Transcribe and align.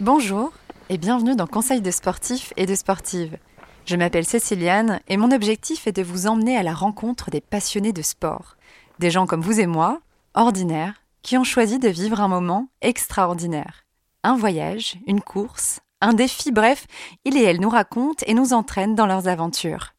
Bonjour 0.00 0.52
et 0.90 0.96
bienvenue 0.96 1.34
dans 1.34 1.48
Conseil 1.48 1.80
de 1.80 1.90
sportifs 1.90 2.52
et 2.56 2.66
de 2.66 2.76
sportives. 2.76 3.36
Je 3.84 3.96
m'appelle 3.96 4.24
Céciliane 4.24 5.00
et 5.08 5.16
mon 5.16 5.32
objectif 5.32 5.88
est 5.88 5.92
de 5.92 6.04
vous 6.04 6.28
emmener 6.28 6.56
à 6.56 6.62
la 6.62 6.72
rencontre 6.72 7.32
des 7.32 7.40
passionnés 7.40 7.92
de 7.92 8.02
sport. 8.02 8.56
Des 9.00 9.10
gens 9.10 9.26
comme 9.26 9.40
vous 9.40 9.58
et 9.58 9.66
moi, 9.66 10.00
ordinaires, 10.34 11.02
qui 11.22 11.36
ont 11.36 11.42
choisi 11.42 11.80
de 11.80 11.88
vivre 11.88 12.20
un 12.20 12.28
moment 12.28 12.68
extraordinaire. 12.80 13.86
Un 14.22 14.36
voyage, 14.36 14.98
une 15.08 15.20
course, 15.20 15.80
un 16.00 16.12
défi, 16.12 16.52
bref, 16.52 16.86
il 17.24 17.36
et 17.36 17.42
elle 17.42 17.60
nous 17.60 17.68
racontent 17.68 18.24
et 18.24 18.34
nous 18.34 18.52
entraînent 18.52 18.94
dans 18.94 19.06
leurs 19.06 19.26
aventures. 19.26 19.94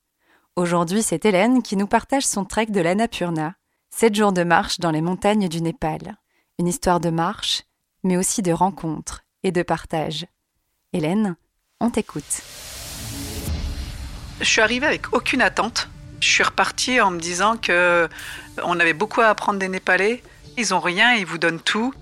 Aujourd'hui, 0.55 1.03
c'est 1.03 1.25
Hélène 1.25 1.61
qui 1.61 1.75
nous 1.75 1.87
partage 1.87 2.25
son 2.25 2.45
trek 2.45 2.67
de 2.67 2.79
l'Annapurna, 2.79 3.55
sept 3.89 4.15
jours 4.15 4.31
de 4.31 4.45
marche 4.45 4.79
dans 4.79 4.91
les 4.91 5.01
montagnes 5.01 5.49
du 5.49 5.61
Népal. 5.61 6.17
Une 6.57 6.67
histoire 6.67 7.01
de 7.01 7.09
marche, 7.09 7.63
mais 8.05 8.15
aussi 8.15 8.41
de 8.41 8.53
rencontres 8.53 9.25
et 9.43 9.51
de 9.51 9.61
partage. 9.61 10.25
Hélène, 10.93 11.35
on 11.79 11.89
t'écoute. 11.89 12.41
Je 14.39 14.45
suis 14.45 14.61
arrivée 14.61 14.87
avec 14.87 15.13
aucune 15.13 15.41
attente. 15.41 15.89
Je 16.21 16.27
suis 16.27 16.43
repartie 16.43 16.99
en 17.01 17.11
me 17.11 17.19
disant 17.19 17.57
que 17.57 18.07
on 18.63 18.79
avait 18.79 18.93
beaucoup 18.93 19.21
à 19.21 19.27
apprendre 19.27 19.59
des 19.59 19.69
Népalais. 19.69 20.21
Ils 20.57 20.73
ont 20.73 20.79
rien, 20.79 21.13
ils 21.13 21.25
vous 21.25 21.37
donnent 21.37 21.61
tout. 21.61 21.93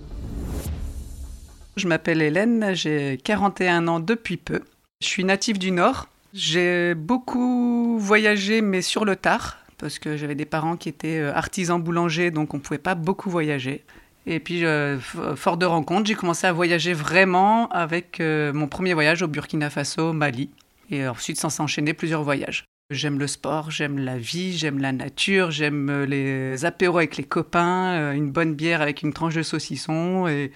Je 1.75 1.87
m'appelle 1.87 2.21
Hélène, 2.21 2.73
j'ai 2.73 3.19
41 3.23 3.87
ans 3.87 3.99
depuis 3.99 4.37
peu. 4.37 4.61
Je 5.01 5.07
suis 5.07 5.23
native 5.23 5.59
du 5.59 5.71
Nord. 5.71 6.07
J'ai 6.33 6.95
beaucoup 6.95 7.99
voyagé, 7.99 8.61
mais 8.61 8.81
sur 8.81 9.05
le 9.05 9.15
tard, 9.15 9.57
parce 9.77 9.99
que 9.99 10.17
j'avais 10.17 10.35
des 10.35 10.45
parents 10.45 10.75
qui 10.75 10.89
étaient 10.89 11.19
euh, 11.19 11.33
artisans 11.33 11.81
boulangers, 11.81 12.31
donc 12.31 12.53
on 12.53 12.57
ne 12.57 12.61
pouvait 12.61 12.79
pas 12.79 12.95
beaucoup 12.95 13.29
voyager. 13.29 13.83
Et 14.29 14.41
puis, 14.41 14.65
euh, 14.65 14.99
fort 14.99 15.55
de 15.55 15.65
rencontres, 15.65 16.07
j'ai 16.07 16.13
commencé 16.13 16.45
à 16.45 16.51
voyager 16.51 16.91
vraiment 16.91 17.69
avec 17.69 18.19
euh, 18.19 18.51
mon 18.51 18.67
premier 18.67 18.93
voyage 18.93 19.21
au 19.21 19.27
Burkina 19.27 19.69
Faso, 19.69 20.11
Mali. 20.11 20.49
Et 20.91 21.07
ensuite, 21.07 21.39
sans 21.39 21.49
s'enchaîner 21.49 21.93
plusieurs 21.93 22.23
voyages. 22.23 22.65
J'aime 22.91 23.19
le 23.19 23.27
sport, 23.27 23.71
j'aime 23.71 23.97
la 23.99 24.17
vie, 24.17 24.57
j'aime 24.57 24.79
la 24.79 24.91
nature, 24.91 25.51
j'aime 25.51 25.89
euh, 25.89 26.05
les 26.05 26.65
apéros 26.65 26.97
avec 26.97 27.15
les 27.15 27.23
copains, 27.23 28.11
une 28.13 28.29
bonne 28.29 28.53
bière 28.53 28.81
avec 28.81 29.01
une 29.01 29.13
tranche 29.13 29.33
de 29.33 29.43
saucisson. 29.43 30.27
Et, 30.27 30.51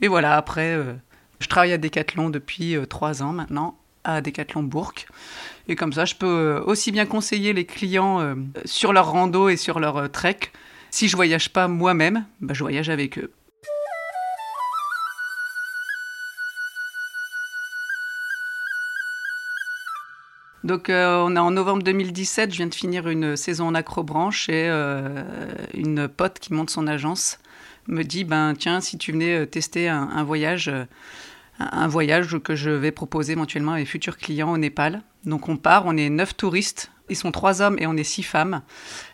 et 0.00 0.06
voilà, 0.06 0.36
après, 0.36 0.78
je 1.40 1.48
travaille 1.48 1.72
à 1.72 1.78
Decathlon 1.78 2.30
depuis 2.30 2.76
trois 2.88 3.20
ans 3.20 3.32
maintenant, 3.32 3.76
à 4.04 4.20
Decathlon 4.20 4.62
Bourg. 4.62 4.94
Et 5.66 5.74
comme 5.74 5.92
ça, 5.92 6.04
je 6.04 6.14
peux 6.14 6.62
aussi 6.64 6.92
bien 6.92 7.06
conseiller 7.06 7.52
les 7.52 7.64
clients 7.64 8.36
sur 8.64 8.92
leur 8.92 9.10
rando 9.10 9.48
et 9.48 9.56
sur 9.56 9.80
leur 9.80 10.10
trek 10.12 10.52
si 10.96 11.08
je 11.08 11.16
voyage 11.16 11.50
pas 11.50 11.68
moi-même, 11.68 12.24
bah, 12.40 12.54
je 12.54 12.60
voyage 12.60 12.88
avec 12.88 13.18
eux. 13.18 13.30
Donc 20.64 20.88
euh, 20.88 21.22
on 21.22 21.36
est 21.36 21.38
en 21.38 21.50
novembre 21.50 21.82
2017, 21.82 22.50
je 22.50 22.56
viens 22.56 22.66
de 22.66 22.74
finir 22.74 23.08
une 23.08 23.36
saison 23.36 23.66
en 23.68 23.74
acrobranche 23.74 24.48
et 24.48 24.68
euh, 24.70 25.22
une 25.74 26.08
pote 26.08 26.38
qui 26.38 26.54
monte 26.54 26.70
son 26.70 26.86
agence 26.86 27.38
me 27.88 28.02
dit 28.02 28.24
ben 28.24 28.54
tiens 28.58 28.80
si 28.80 28.96
tu 28.96 29.12
venais 29.12 29.42
euh, 29.42 29.46
tester 29.46 29.88
un, 29.90 30.24
voyage 30.24 30.72
un 31.58 31.88
voyage 31.88 32.38
que 32.38 32.54
je 32.54 32.70
vais 32.70 32.92
proposer 32.92 33.32
éventuellement 33.32 33.72
à 33.72 33.76
mes 33.76 33.84
futurs 33.84 34.16
clients 34.16 34.52
au 34.52 34.58
Népal. 34.58 35.02
Donc 35.24 35.48
on 35.48 35.56
part, 35.56 35.84
on 35.86 35.96
est 35.96 36.10
neuf 36.10 36.36
touristes, 36.36 36.90
ils 37.08 37.16
sont 37.16 37.32
trois 37.32 37.62
hommes 37.62 37.76
et 37.78 37.86
on 37.86 37.96
est 37.96 38.04
six 38.04 38.22
femmes. 38.22 38.62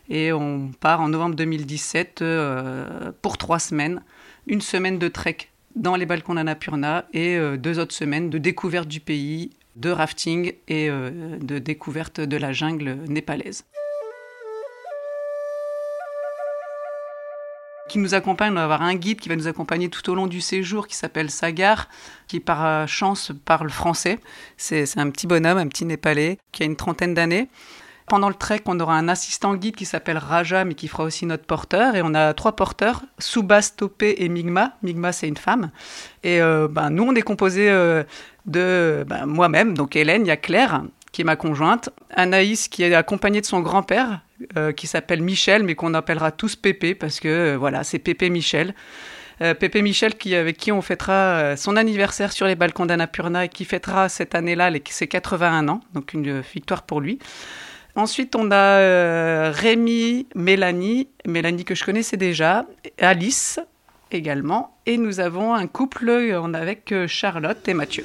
Et 0.09 0.33
on 0.33 0.71
part 0.81 1.01
en 1.01 1.09
novembre 1.09 1.37
2017 1.37 2.23
euh, 2.23 3.13
pour 3.23 3.39
trois 3.39 3.59
semaines. 3.59 4.03
Une 4.47 4.61
semaine 4.61 4.99
de 4.99 5.09
trek 5.09 5.49
dans 5.77 5.97
les 5.97 6.07
balcons 6.07 6.35
d'Annapurna 6.35 7.07
et 7.13 7.37
euh, 7.37 7.57
deux 7.57 7.79
autres 7.79 7.95
semaines 7.95 8.31
de 8.31 8.39
découverte 8.39 8.89
du 8.89 9.01
pays, 9.01 9.51
de 9.77 9.91
rafting 9.91 10.53
et 10.69 10.91
euh, 10.91 11.39
de 11.41 11.59
découverte 11.59 12.21
de 12.21 12.37
la 12.37 12.53
jungle 12.53 12.99
népalaise. 13.09 13.65
Qui 17.93 17.99
nous 17.99 18.15
accompagne. 18.15 18.53
On 18.53 18.55
va 18.55 18.65
avoir 18.65 18.81
un 18.81 18.95
guide 18.95 19.21
qui 19.21 19.29
va 19.29 19.37
nous 19.37 19.49
accompagner 19.49 19.91
tout 19.91 20.09
au 20.11 20.15
long 20.15 20.27
du 20.27 20.41
séjour 20.41 20.87
qui 20.89 20.97
s'appelle 20.97 21.31
Sagar, 21.31 21.89
qui 22.27 22.41
par 22.41 22.89
chance 22.89 23.33
parle 23.45 23.69
français. 23.69 24.19
C'est 24.57 24.97
un 24.97 25.11
petit 25.11 25.27
bonhomme, 25.27 25.59
un 25.59 25.69
petit 25.69 25.85
népalais 25.85 26.39
qui 26.53 26.63
a 26.63 26.67
une 26.67 26.77
trentaine 26.77 27.13
d'années. 27.13 27.49
Pendant 28.07 28.31
le 28.31 28.35
trek, 28.35 28.63
on 28.65 28.81
aura 28.81 28.97
un 28.97 29.09
assistant 29.09 29.55
guide 29.55 29.77
qui 29.77 29.85
s'appelle 29.85 30.17
Raja, 30.17 30.65
mais 30.65 30.75
qui 30.75 30.89
fera 30.89 31.05
aussi 31.05 31.27
notre 31.27 31.45
porteur. 31.45 31.95
Et 31.95 32.01
on 32.03 32.15
a 32.15 32.33
trois 32.33 32.57
porteurs, 32.57 33.03
Subas, 33.19 33.75
Topé 33.77 34.17
et 34.19 34.29
Migma. 34.31 34.73
Migma, 34.83 35.13
c'est 35.13 35.29
une 35.29 35.37
femme. 35.37 35.71
Et 36.23 36.41
euh, 36.41 36.69
ben, 36.69 36.89
nous, 36.89 37.05
on 37.05 37.15
est 37.15 37.23
composé 37.23 37.71
euh, 37.71 38.05
de 38.47 39.05
ben, 39.07 39.27
moi-même, 39.27 39.77
donc 39.77 39.97
Hélène, 39.97 40.25
il 40.25 40.29
y 40.29 40.33
a 40.33 40.39
Claire, 40.39 40.83
qui 41.13 41.21
est 41.21 41.25
ma 41.25 41.37
conjointe, 41.37 41.91
Anaïs, 42.11 42.69
qui 42.69 42.85
est 42.85 42.95
accompagnée 42.95 43.43
de 43.43 43.47
son 43.47 43.61
grand-père, 43.61 44.23
euh, 44.57 44.73
qui 44.73 44.87
s'appelle 44.87 45.23
Michel, 45.23 45.63
mais 45.65 45.75
qu'on 45.75 45.95
appellera 45.95 46.33
tous 46.33 46.57
Pépé, 46.57 46.95
parce 46.95 47.21
que 47.21 47.57
voilà, 47.57 47.85
c'est 47.85 47.99
Pépé 47.99 48.31
Michel. 48.31 48.75
Pépé 49.59 49.83
Michel, 49.83 50.15
qui, 50.15 50.37
avec 50.37 50.57
qui 50.57 50.71
on 50.71 50.83
fêtera 50.83 51.57
son 51.57 51.77
anniversaire 51.77 52.31
sur 52.31 52.47
les 52.47 52.55
balcons 52.55 52.87
d'Annapurna 52.87 53.47
et 53.47 53.49
qui 53.49 53.65
fêtera 53.65 54.09
cette 54.09 54.37
année-là 54.37 54.67
ses 54.93 55.09
81 55.09 55.67
ans, 55.67 55.81
donc 55.95 56.13
une 56.13 56.41
victoire 56.41 56.83
pour 56.83 57.01
lui. 57.01 57.19
Ensuite, 57.95 58.37
on 58.37 58.51
a 58.51 58.79
euh, 58.79 59.53
Rémi, 59.55 60.27
Mélanie, 60.35 61.09
Mélanie 61.27 61.65
que 61.65 61.75
je 61.75 61.85
connaissais 61.85 62.17
déjà, 62.17 62.67
Alice 62.99 63.61
également, 64.11 64.79
et 64.87 64.97
nous 64.97 65.21
avons 65.21 65.55
un 65.55 65.67
couple 65.67 66.11
avec 66.55 66.93
euh, 66.93 67.07
Charlotte 67.07 67.67
et 67.69 67.75
Mathieu. 67.75 68.05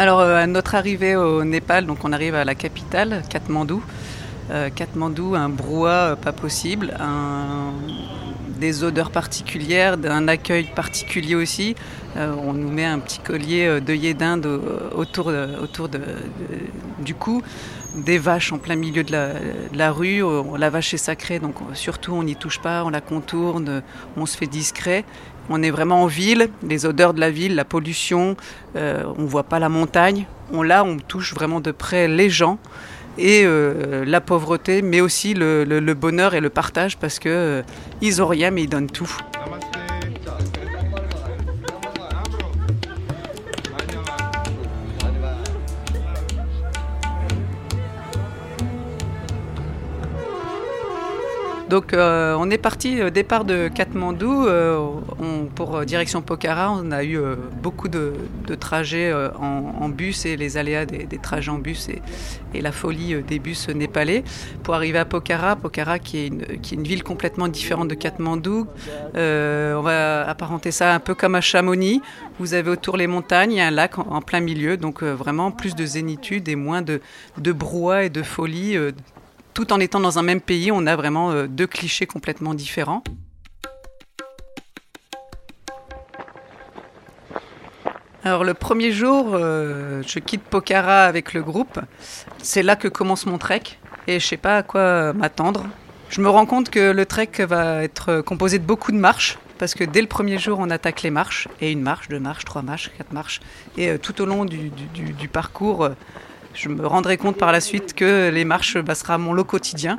Alors, 0.00 0.20
euh, 0.20 0.36
à 0.36 0.46
notre 0.46 0.76
arrivée 0.76 1.14
au 1.14 1.44
Népal, 1.44 1.84
donc 1.84 1.98
on 2.06 2.12
arrive 2.14 2.34
à 2.34 2.46
la 2.46 2.54
capitale, 2.54 3.22
Katmandou. 3.28 3.84
Euh, 4.50 4.70
Katmandou, 4.70 5.34
un 5.34 5.50
brouhaha 5.50 6.12
euh, 6.12 6.16
pas 6.16 6.32
possible, 6.32 6.96
des 8.58 8.82
odeurs 8.82 9.10
particulières, 9.10 9.98
un 10.02 10.26
accueil 10.26 10.68
particulier 10.74 11.34
aussi. 11.34 11.76
on 12.16 12.54
nous 12.54 12.70
met 12.70 12.86
un 12.86 12.98
petit 12.98 13.18
collier 13.18 13.78
d'œillets 13.82 14.14
d'Inde 14.14 14.46
autour, 14.96 15.30
autour 15.62 15.90
du 16.98 17.14
cou, 17.14 17.42
des 17.94 18.18
vaches 18.18 18.52
en 18.52 18.58
plein 18.58 18.76
milieu 18.76 19.02
de 19.02 19.12
la, 19.72 19.92
rue. 19.92 20.22
La 20.58 20.70
vache 20.70 20.94
est 20.94 20.98
sacrée, 20.98 21.38
donc 21.38 21.56
surtout 21.74 22.12
on 22.12 22.22
n'y 22.22 22.36
touche 22.36 22.60
pas, 22.60 22.84
on 22.84 22.90
la 22.90 23.00
contourne, 23.00 23.82
on 24.16 24.26
se 24.26 24.36
fait 24.36 24.46
discret. 24.46 25.04
On 25.48 25.62
est 25.62 25.70
vraiment 25.70 26.04
en 26.04 26.06
ville, 26.06 26.48
les 26.62 26.86
odeurs 26.86 27.12
de 27.12 27.18
la 27.18 27.30
ville, 27.30 27.56
la 27.56 27.64
pollution, 27.64 28.36
euh, 28.76 29.02
on 29.18 29.22
ne 29.22 29.26
voit 29.26 29.42
pas 29.42 29.58
la 29.58 29.68
montagne. 29.68 30.26
On, 30.52 30.62
là, 30.62 30.84
on 30.84 30.98
touche 30.98 31.34
vraiment 31.34 31.60
de 31.60 31.72
près 31.72 32.06
les 32.06 32.30
gens 32.30 32.58
et 33.18 33.42
euh, 33.44 34.04
la 34.04 34.20
pauvreté, 34.20 34.80
mais 34.80 35.00
aussi 35.00 35.34
le, 35.34 35.94
bonheur 35.94 36.34
et 36.34 36.40
le 36.40 36.50
partage 36.50 36.96
parce 36.96 37.18
qu'ils 37.18 37.32
euh, 37.32 37.62
n'ont 38.18 38.26
rien 38.28 38.50
mais 38.50 38.62
ils 38.62 38.68
donnent 38.68 38.90
tout. 38.90 39.10
Donc 51.70 51.94
euh, 51.94 52.34
on 52.36 52.50
est 52.50 52.58
parti 52.58 53.00
au 53.00 53.04
euh, 53.04 53.10
départ 53.10 53.44
de 53.44 53.68
Katmandou 53.68 54.44
euh, 54.44 54.88
pour 55.54 55.84
direction 55.84 56.20
Pokhara. 56.20 56.72
On 56.72 56.90
a 56.90 57.04
eu 57.04 57.16
beaucoup 57.62 57.86
de, 57.86 58.12
trajets 58.58 59.12
en, 59.38 59.88
bus 59.88 60.26
et 60.26 60.36
les 60.36 60.56
aléas 60.56 60.84
des, 60.84 61.18
trajets 61.18 61.52
en 61.52 61.58
bus 61.58 61.88
et, 61.88 62.60
la 62.60 62.72
folie 62.72 63.22
des 63.22 63.38
bus 63.38 63.68
népalais 63.68 64.24
pour 64.64 64.74
arriver 64.74 64.98
à 64.98 65.04
Pokhara. 65.04 65.54
Pokhara 65.54 66.00
qui 66.00 66.18
est 66.18 66.72
une, 66.72 66.82
ville 66.82 67.04
complètement 67.04 67.46
différente 67.46 67.86
de 67.86 67.94
Katmandou. 67.94 68.66
on 69.14 69.82
va 69.82 70.28
apparenter 70.28 70.72
ça 70.72 70.92
un 70.92 70.98
peu 70.98 71.14
comme 71.14 71.36
à 71.36 71.40
Chamonix. 71.40 72.02
Vous 72.40 72.54
avez 72.54 72.70
autour 72.70 72.96
les 72.96 73.06
montagnes, 73.06 73.52
il 73.52 73.58
y 73.58 73.60
a 73.60 73.68
un 73.68 73.70
lac 73.70 73.98
en, 73.98 74.20
plein 74.22 74.40
milieu, 74.40 74.76
donc 74.76 75.04
vraiment 75.04 75.52
plus 75.52 75.76
de 75.76 75.86
zénitude 75.86 76.48
et 76.48 76.56
moins 76.56 76.82
de, 76.82 77.00
de 77.38 77.52
brouhaha 77.52 78.04
et 78.04 78.10
de 78.10 78.22
folie 78.24 78.76
tout 79.60 79.74
en 79.74 79.80
étant 79.80 80.00
dans 80.00 80.18
un 80.18 80.22
même 80.22 80.40
pays, 80.40 80.72
on 80.72 80.86
a 80.86 80.96
vraiment 80.96 81.32
euh, 81.32 81.46
deux 81.46 81.66
clichés 81.66 82.06
complètement 82.06 82.54
différents. 82.54 83.04
Alors 88.24 88.42
le 88.42 88.54
premier 88.54 88.90
jour, 88.90 89.32
euh, 89.34 90.02
je 90.06 90.18
quitte 90.18 90.42
Pokhara 90.44 91.04
avec 91.04 91.34
le 91.34 91.42
groupe. 91.42 91.78
C'est 92.38 92.62
là 92.62 92.74
que 92.74 92.88
commence 92.88 93.26
mon 93.26 93.36
trek 93.36 93.64
et 94.06 94.18
je 94.18 94.26
sais 94.26 94.38
pas 94.38 94.56
à 94.56 94.62
quoi 94.62 95.12
m'attendre. 95.12 95.66
Je 96.08 96.22
me 96.22 96.30
rends 96.30 96.46
compte 96.46 96.70
que 96.70 96.92
le 96.92 97.04
trek 97.04 97.30
va 97.40 97.84
être 97.84 98.22
composé 98.22 98.58
de 98.58 98.64
beaucoup 98.64 98.92
de 98.92 98.96
marches 98.96 99.36
parce 99.58 99.74
que 99.74 99.84
dès 99.84 100.00
le 100.00 100.06
premier 100.06 100.38
jour, 100.38 100.58
on 100.58 100.70
attaque 100.70 101.02
les 101.02 101.10
marches, 101.10 101.46
et 101.60 101.70
une 101.70 101.82
marche, 101.82 102.08
deux 102.08 102.18
marches, 102.18 102.46
trois 102.46 102.62
marches, 102.62 102.90
quatre 102.96 103.12
marches. 103.12 103.42
Et 103.76 103.90
euh, 103.90 103.98
tout 103.98 104.22
au 104.22 104.24
long 104.24 104.46
du, 104.46 104.70
parcours, 105.30 105.84
euh, 105.84 105.90
je 106.54 106.68
me 106.68 106.86
rendrai 106.86 107.16
compte 107.16 107.36
par 107.36 107.52
la 107.52 107.60
suite 107.60 107.94
que 107.94 108.30
les 108.30 108.44
marches 108.44 108.78
bah, 108.78 108.94
mon 109.18 109.32
lot 109.32 109.44
quotidien. 109.44 109.98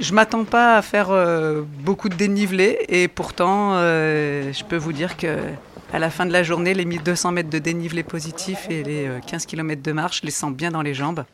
Je 0.00 0.14
m'attends 0.14 0.44
pas 0.44 0.76
à 0.76 0.82
faire 0.82 1.10
euh, 1.10 1.62
beaucoup 1.80 2.08
de 2.08 2.14
dénivelé, 2.14 2.78
et 2.88 3.08
pourtant, 3.08 3.74
je 3.78 4.64
peux 4.64 4.76
vous 4.76 4.92
dire 4.92 5.16
que 5.16 5.36
à 5.92 5.98
la 5.98 6.10
fin 6.10 6.26
de 6.26 6.32
la 6.32 6.42
journée, 6.42 6.74
les 6.74 6.84
1200 6.84 7.32
mètres 7.32 7.50
de 7.50 7.58
dénivelé 7.58 8.02
positif 8.02 8.66
et 8.70 8.82
les 8.82 9.08
15 9.26 9.46
km 9.46 9.82
de 9.82 9.92
marche, 9.92 10.22
les 10.22 10.30
sens 10.30 10.52
bien 10.52 10.70
dans 10.70 10.82
les 10.82 10.94
jambes. 10.94 11.24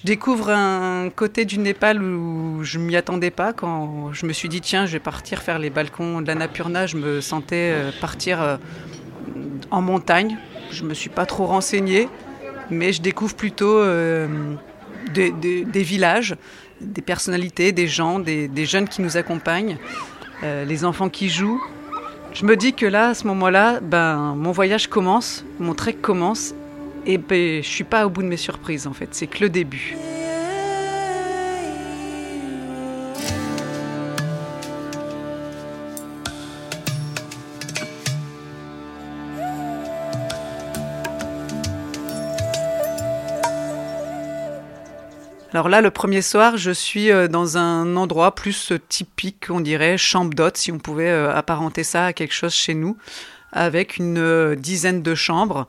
Je 0.00 0.06
découvre 0.06 0.48
un 0.48 1.10
côté 1.10 1.44
du 1.44 1.58
Népal 1.58 2.02
où 2.02 2.62
je 2.62 2.78
m'y 2.78 2.96
attendais 2.96 3.30
pas. 3.30 3.52
Quand 3.52 4.14
je 4.14 4.24
me 4.24 4.32
suis 4.32 4.48
dit, 4.48 4.62
tiens, 4.62 4.86
je 4.86 4.92
vais 4.92 4.98
partir 4.98 5.42
faire 5.42 5.58
les 5.58 5.68
balcons 5.68 6.22
de 6.22 6.26
l'Annapurna, 6.26 6.86
je 6.86 6.96
me 6.96 7.20
sentais 7.20 7.72
euh, 7.74 7.90
partir 8.00 8.40
euh, 8.40 8.56
en 9.70 9.80
montagne. 9.80 10.38
Je 10.70 10.84
me 10.84 10.94
suis 10.94 11.10
pas 11.10 11.26
trop 11.26 11.46
renseigné, 11.46 12.08
mais 12.70 12.92
je 12.92 13.02
découvre 13.02 13.34
plutôt 13.34 13.78
euh, 13.78 14.26
des, 15.14 15.82
villages, 15.82 16.36
des 16.80 17.02
personnalités, 17.02 17.72
des 17.72 17.86
gens, 17.86 18.18
des, 18.18 18.66
jeunes 18.66 18.88
qui 18.88 19.02
nous 19.02 19.16
accompagnent, 19.16 19.78
les 20.42 20.84
enfants 20.84 21.08
qui 21.08 21.28
jouent. 21.28 21.60
Je 22.32 22.44
me 22.46 22.56
dis 22.56 22.72
que 22.72 22.86
là, 22.86 23.08
à 23.08 23.14
ce 23.14 23.26
moment-là, 23.26 23.80
ben, 23.80 24.34
mon 24.36 24.52
voyage 24.52 24.86
commence, 24.86 25.44
mon 25.58 25.74
trek 25.74 25.94
commence, 25.94 26.54
et 27.04 27.18
ben, 27.18 27.62
je 27.62 27.68
suis 27.68 27.84
pas 27.84 28.06
au 28.06 28.10
bout 28.10 28.22
de 28.22 28.28
mes 28.28 28.36
surprises 28.36 28.86
en 28.86 28.92
fait, 28.92 29.08
c'est 29.12 29.26
que 29.26 29.40
le 29.40 29.50
début. 29.50 29.96
Alors 45.52 45.68
là, 45.68 45.80
le 45.80 45.90
premier 45.90 46.22
soir, 46.22 46.56
je 46.56 46.70
suis 46.70 47.10
euh, 47.10 47.26
dans 47.26 47.58
un 47.58 47.96
endroit 47.96 48.34
plus 48.34 48.72
typique, 48.88 49.46
on 49.50 49.60
dirait 49.60 49.98
chambre 49.98 50.32
d'hôte, 50.34 50.56
si 50.56 50.70
on 50.70 50.78
pouvait 50.78 51.10
euh, 51.10 51.34
apparenter 51.34 51.82
ça 51.82 52.06
à 52.06 52.12
quelque 52.12 52.34
chose 52.34 52.54
chez 52.54 52.74
nous, 52.74 52.96
avec 53.52 53.96
une 53.96 54.18
euh, 54.18 54.54
dizaine 54.54 55.02
de 55.02 55.14
chambres. 55.14 55.66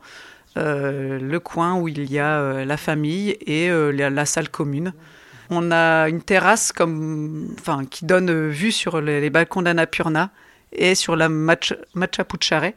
Euh, 0.58 1.18
le 1.18 1.40
coin 1.40 1.76
où 1.76 1.88
il 1.88 2.10
y 2.12 2.18
a 2.18 2.38
euh, 2.38 2.64
la 2.66 2.76
famille 2.76 3.30
et 3.46 3.70
euh, 3.70 3.90
la, 3.90 4.26
salle 4.26 4.50
commune. 4.50 4.92
On 5.48 5.70
a 5.70 6.08
une 6.08 6.20
terrasse 6.20 6.72
qui 7.90 8.04
donne 8.04 8.48
vue 8.48 8.72
sur 8.72 9.00
les, 9.00 9.30
balcons 9.30 9.62
d'Annapurna 9.62 10.30
et 10.72 10.94
sur 10.94 11.16
la 11.16 11.28
Machapuchare. 11.28 12.72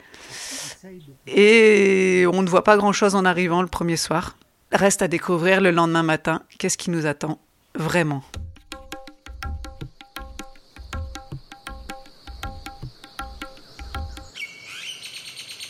Et 1.28 2.26
on 2.32 2.42
ne 2.42 2.50
voit 2.50 2.64
pas 2.64 2.78
grand-chose 2.78 3.16
en 3.16 3.26
arrivant 3.26 3.62
le 3.62 3.68
premier 3.68 3.98
soir. 3.98 4.38
Reste 4.76 5.02
à 5.02 5.08
découvrir 5.08 5.62
le 5.62 5.72
lendemain 5.72 6.04
matin 6.04 6.42
qu'est-ce 6.60 6.78
qui 6.78 6.90
nous 6.90 7.06
attend 7.06 7.40
vraiment? 7.76 8.22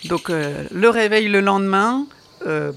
Donc 0.05 0.31
euh, 0.31 0.63
le 0.71 0.89
réveil 0.89 1.27
le 1.27 1.39
lendemain, 1.39 2.07
euh, 2.47 2.71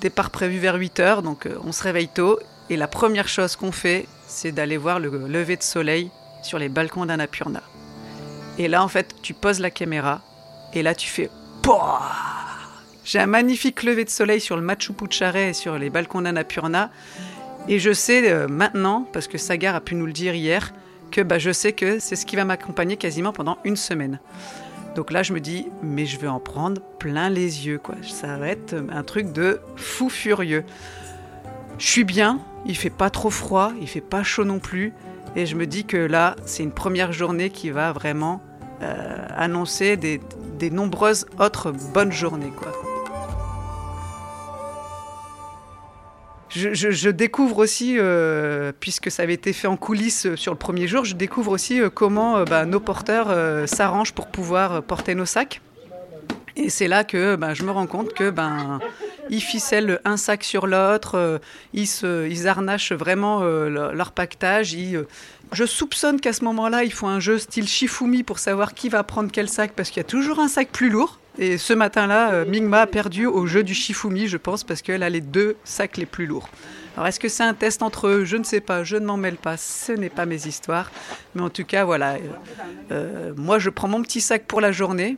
départ 0.00 0.30
prévu 0.30 0.58
vers 0.58 0.76
8 0.76 1.00
heures, 1.00 1.22
donc 1.22 1.46
euh, 1.46 1.58
on 1.64 1.72
se 1.72 1.82
réveille 1.82 2.06
tôt. 2.06 2.38
Et 2.70 2.76
la 2.76 2.86
première 2.86 3.26
chose 3.26 3.56
qu'on 3.56 3.72
fait, 3.72 4.06
c'est 4.28 4.52
d'aller 4.52 4.76
voir 4.76 5.00
le 5.00 5.26
lever 5.26 5.56
de 5.56 5.64
soleil 5.64 6.12
sur 6.44 6.60
les 6.60 6.68
balcons 6.68 7.06
d'Annapurna. 7.06 7.62
Et 8.56 8.68
là, 8.68 8.84
en 8.84 8.88
fait, 8.88 9.16
tu 9.20 9.34
poses 9.34 9.58
la 9.58 9.72
caméra 9.72 10.20
et 10.74 10.84
là, 10.84 10.94
tu 10.94 11.08
fais 11.08 11.28
J'ai 13.04 13.18
un 13.18 13.26
magnifique 13.26 13.82
lever 13.82 14.04
de 14.04 14.10
soleil 14.10 14.40
sur 14.40 14.56
le 14.56 14.62
Machu 14.62 14.92
Picchu 14.92 15.24
et 15.36 15.52
sur 15.52 15.76
les 15.78 15.90
balcons 15.90 16.22
d'Annapurna. 16.22 16.90
Et 17.68 17.78
je 17.78 17.92
sais 17.92 18.46
maintenant, 18.48 19.06
parce 19.12 19.26
que 19.26 19.38
Sagar 19.38 19.74
a 19.74 19.80
pu 19.80 19.94
nous 19.94 20.06
le 20.06 20.12
dire 20.12 20.34
hier, 20.34 20.72
que 21.10 21.20
bah, 21.20 21.38
je 21.38 21.50
sais 21.52 21.72
que 21.72 21.98
c'est 21.98 22.16
ce 22.16 22.26
qui 22.26 22.36
va 22.36 22.44
m'accompagner 22.44 22.96
quasiment 22.96 23.32
pendant 23.32 23.58
une 23.64 23.76
semaine. 23.76 24.20
Donc 24.94 25.10
là, 25.10 25.22
je 25.22 25.32
me 25.32 25.40
dis, 25.40 25.66
mais 25.82 26.06
je 26.06 26.18
vais 26.18 26.28
en 26.28 26.40
prendre 26.40 26.80
plein 26.98 27.28
les 27.28 27.66
yeux, 27.66 27.78
quoi. 27.78 27.94
Ça 28.02 28.36
va 28.36 28.48
être 28.48 28.74
un 28.90 29.02
truc 29.02 29.32
de 29.32 29.60
fou 29.76 30.08
furieux. 30.08 30.64
Je 31.78 31.86
suis 31.86 32.04
bien, 32.04 32.40
il 32.66 32.76
fait 32.76 32.90
pas 32.90 33.10
trop 33.10 33.30
froid, 33.30 33.72
il 33.80 33.88
fait 33.88 34.00
pas 34.00 34.22
chaud 34.22 34.44
non 34.44 34.58
plus, 34.58 34.92
et 35.34 35.46
je 35.46 35.56
me 35.56 35.66
dis 35.66 35.84
que 35.84 35.96
là, 35.96 36.36
c'est 36.44 36.62
une 36.62 36.72
première 36.72 37.12
journée 37.12 37.50
qui 37.50 37.70
va 37.70 37.92
vraiment 37.92 38.42
euh, 38.82 39.26
annoncer 39.36 39.96
des, 39.96 40.20
des 40.58 40.70
nombreuses 40.70 41.26
autres 41.38 41.72
bonnes 41.72 42.12
journées, 42.12 42.52
quoi. 42.56 42.72
Je, 46.54 47.08
découvre 47.10 47.58
aussi, 47.58 47.96
euh, 47.98 48.72
puisque 48.78 49.10
ça 49.10 49.22
avait 49.22 49.34
été 49.34 49.52
fait 49.52 49.68
en 49.68 49.76
coulisses 49.76 50.26
euh, 50.26 50.36
sur 50.36 50.52
le 50.52 50.58
premier 50.58 50.86
jour, 50.86 51.04
je 51.04 51.14
découvre 51.14 51.52
aussi 51.52 51.80
euh, 51.80 51.88
comment 51.88 52.44
bah, 52.44 52.66
nos 52.66 52.80
porteurs 52.80 53.68
s'arrangent 53.68 54.12
pour 54.12 54.26
pouvoir 54.28 54.82
porter 54.82 55.14
nos 55.14 55.24
sacs. 55.24 55.60
Et 56.56 56.68
c'est 56.68 56.88
là 56.88 57.04
que 57.04 57.36
bah, 57.36 57.54
je 57.54 57.62
me 57.62 57.70
rends 57.70 57.86
compte 57.86 58.12
que 58.12 58.28
ben 58.28 58.78
ils 59.30 59.40
ficellent 59.40 60.00
un 60.04 60.18
sac 60.18 60.44
sur 60.44 60.66
l'autre, 60.66 61.40
ils, 61.72 62.48
harnachent 62.48 62.92
vraiment 62.92 63.42
leur 63.42 64.12
pactage. 64.12 64.76
je 65.52 65.64
soupçonne 65.64 66.20
qu'à 66.20 66.34
ce 66.34 66.44
moment-là, 66.44 66.84
ils 66.84 66.92
font 66.92 67.08
un 67.08 67.20
jeu 67.20 67.38
style 67.38 67.66
Shifumi 67.66 68.22
pour 68.22 68.38
savoir 68.38 68.74
qui 68.74 68.90
va 68.90 69.02
prendre 69.02 69.30
quel 69.32 69.48
sac, 69.48 69.72
parce 69.74 69.88
qu'il 69.88 69.98
y 69.98 70.04
a 70.04 70.08
toujours 70.08 70.40
un 70.40 70.48
sac 70.48 70.68
plus 70.70 70.90
lourd. 70.90 71.18
Et 71.38 71.56
ce 71.56 71.72
matin-là, 71.72 72.32
euh, 72.32 72.44
Mingma 72.44 72.82
a 72.82 72.86
perdu 72.86 73.26
au 73.26 73.46
jeu 73.46 73.62
du 73.62 73.74
Shifumi, 73.74 74.28
je 74.28 74.36
pense, 74.36 74.64
parce 74.64 74.82
qu'elle 74.82 75.02
a 75.02 75.08
les 75.08 75.22
deux 75.22 75.56
sacs 75.64 75.96
les 75.96 76.04
plus 76.04 76.26
lourds. 76.26 76.48
Alors 76.94 77.06
est-ce 77.06 77.18
que 77.18 77.28
c'est 77.28 77.42
un 77.42 77.54
test 77.54 77.82
entre 77.82 78.06
eux? 78.08 78.24
Je 78.24 78.36
ne 78.36 78.44
sais 78.44 78.60
pas, 78.60 78.84
je 78.84 78.96
ne 78.96 79.06
m'en 79.06 79.16
mêle 79.16 79.36
pas, 79.36 79.56
ce 79.56 79.92
n'est 79.92 80.10
pas 80.10 80.26
mes 80.26 80.46
histoires. 80.46 80.90
Mais 81.34 81.40
en 81.40 81.48
tout 81.48 81.64
cas, 81.64 81.84
voilà, 81.84 82.14
euh, 82.14 82.18
euh, 82.90 83.32
moi 83.34 83.58
je 83.58 83.70
prends 83.70 83.88
mon 83.88 84.02
petit 84.02 84.20
sac 84.20 84.44
pour 84.46 84.60
la 84.60 84.72
journée. 84.72 85.16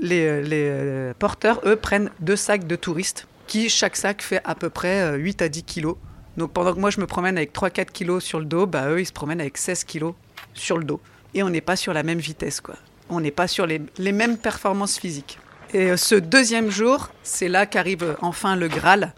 Les, 0.00 1.12
porteurs, 1.18 1.60
eux, 1.64 1.76
prennent 1.76 2.10
deux 2.18 2.34
sacs 2.34 2.66
de 2.66 2.76
touristes, 2.76 3.28
qui 3.46 3.68
chaque 3.68 3.94
sac 3.94 4.22
fait 4.22 4.40
à 4.42 4.54
peu 4.54 4.70
près 4.70 5.16
8 5.16 5.42
à 5.42 5.48
10 5.48 5.62
kilos. 5.64 5.96
Donc 6.38 6.52
pendant 6.52 6.74
que 6.74 6.80
moi 6.80 6.88
je 6.88 6.98
me 6.98 7.06
promène 7.06 7.36
avec 7.36 7.52
3-4 7.52 7.92
kilos 7.92 8.24
sur 8.24 8.40
le 8.40 8.46
dos, 8.46 8.66
bah, 8.66 8.88
eux 8.88 9.00
ils 9.00 9.06
se 9.06 9.12
promènent 9.12 9.40
avec 9.40 9.58
16 9.58 9.84
kilos 9.84 10.14
sur 10.54 10.78
le 10.78 10.84
dos. 10.84 11.00
Et 11.34 11.42
on 11.42 11.50
n'est 11.50 11.60
pas 11.60 11.76
sur 11.76 11.92
la 11.92 12.02
même 12.02 12.18
vitesse, 12.18 12.60
quoi. 12.60 12.74
On 13.10 13.20
n'est 13.20 13.30
pas 13.30 13.46
sur 13.46 13.66
les, 13.66 13.82
les 13.98 14.12
mêmes 14.12 14.38
performances 14.38 14.98
physiques. 14.98 15.38
Et 15.74 15.90
euh, 15.90 15.96
ce 15.96 16.14
deuxième 16.14 16.70
jour, 16.70 17.08
c'est 17.22 17.48
là 17.48 17.64
qu'arrive 17.64 18.16
enfin 18.20 18.56
le 18.56 18.68
Graal, 18.68 19.14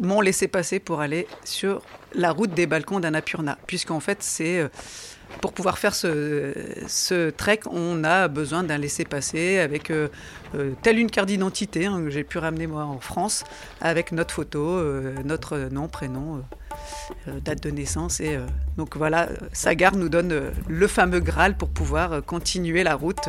mon 0.00 0.20
laissez-passer 0.20 0.80
pour 0.80 1.00
aller 1.00 1.28
sur 1.44 1.82
la 2.14 2.32
route 2.32 2.52
des 2.52 2.66
balcons 2.66 2.98
d'Annapurna. 2.98 3.58
Puisqu'en 3.68 4.00
fait, 4.00 4.18
c'est 4.20 4.58
euh, 4.58 4.68
pour 5.40 5.52
pouvoir 5.52 5.78
faire 5.78 5.94
ce, 5.94 7.30
trek, 7.30 7.60
on 7.70 8.02
a 8.02 8.26
besoin 8.26 8.64
d'un 8.64 8.76
laissez-passer 8.76 9.60
avec 9.60 9.90
euh, 9.90 10.08
telle 10.82 10.98
une 10.98 11.10
carte 11.10 11.28
d'identité 11.28 11.86
hein, 11.86 12.02
que 12.02 12.10
j'ai 12.10 12.24
pu 12.24 12.38
ramener 12.38 12.66
moi 12.66 12.84
en 12.84 12.98
France, 12.98 13.44
avec 13.80 14.10
notre 14.10 14.34
photo, 14.34 14.80
notre 15.24 15.56
nom, 15.70 15.86
prénom, 15.88 16.42
date 17.26 17.62
de 17.62 17.70
naissance. 17.70 18.20
Et 18.20 18.38
donc 18.76 18.96
voilà, 18.96 19.28
Sagar 19.52 19.96
nous 19.96 20.08
donne 20.08 20.52
le 20.68 20.86
fameux 20.86 21.20
Graal 21.20 21.56
pour 21.56 21.70
pouvoir 21.70 22.24
continuer 22.24 22.84
la 22.84 22.94
route 22.94 23.28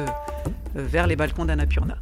vers 0.75 1.07
les 1.07 1.15
balcons 1.15 1.45
d'Annapurna. 1.45 1.97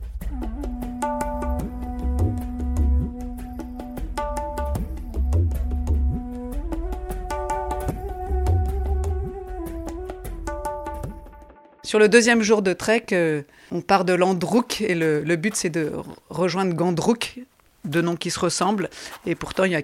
Sur 11.94 12.00
le 12.00 12.10
deuxième 12.10 12.42
jour 12.42 12.63
de 12.63 12.74
trek, 12.74 13.06
euh, 13.12 13.44
on 13.72 13.82
part 13.82 14.04
de 14.04 14.13
Landrouk 14.13 14.82
et 14.82 14.96
le, 14.96 15.36
but 15.36 15.56
c'est 15.56 15.70
de 15.70 15.92
rejoindre 16.32 16.74
Gandrouk, 16.74 17.40
deux 17.86 18.02
noms 18.02 18.16
qui 18.16 18.32
se 18.32 18.40
ressemblent. 18.40 18.90
Et 19.28 19.36
pourtant, 19.36 19.66
il 19.66 19.74
y 19.74 19.75
a 19.75 19.82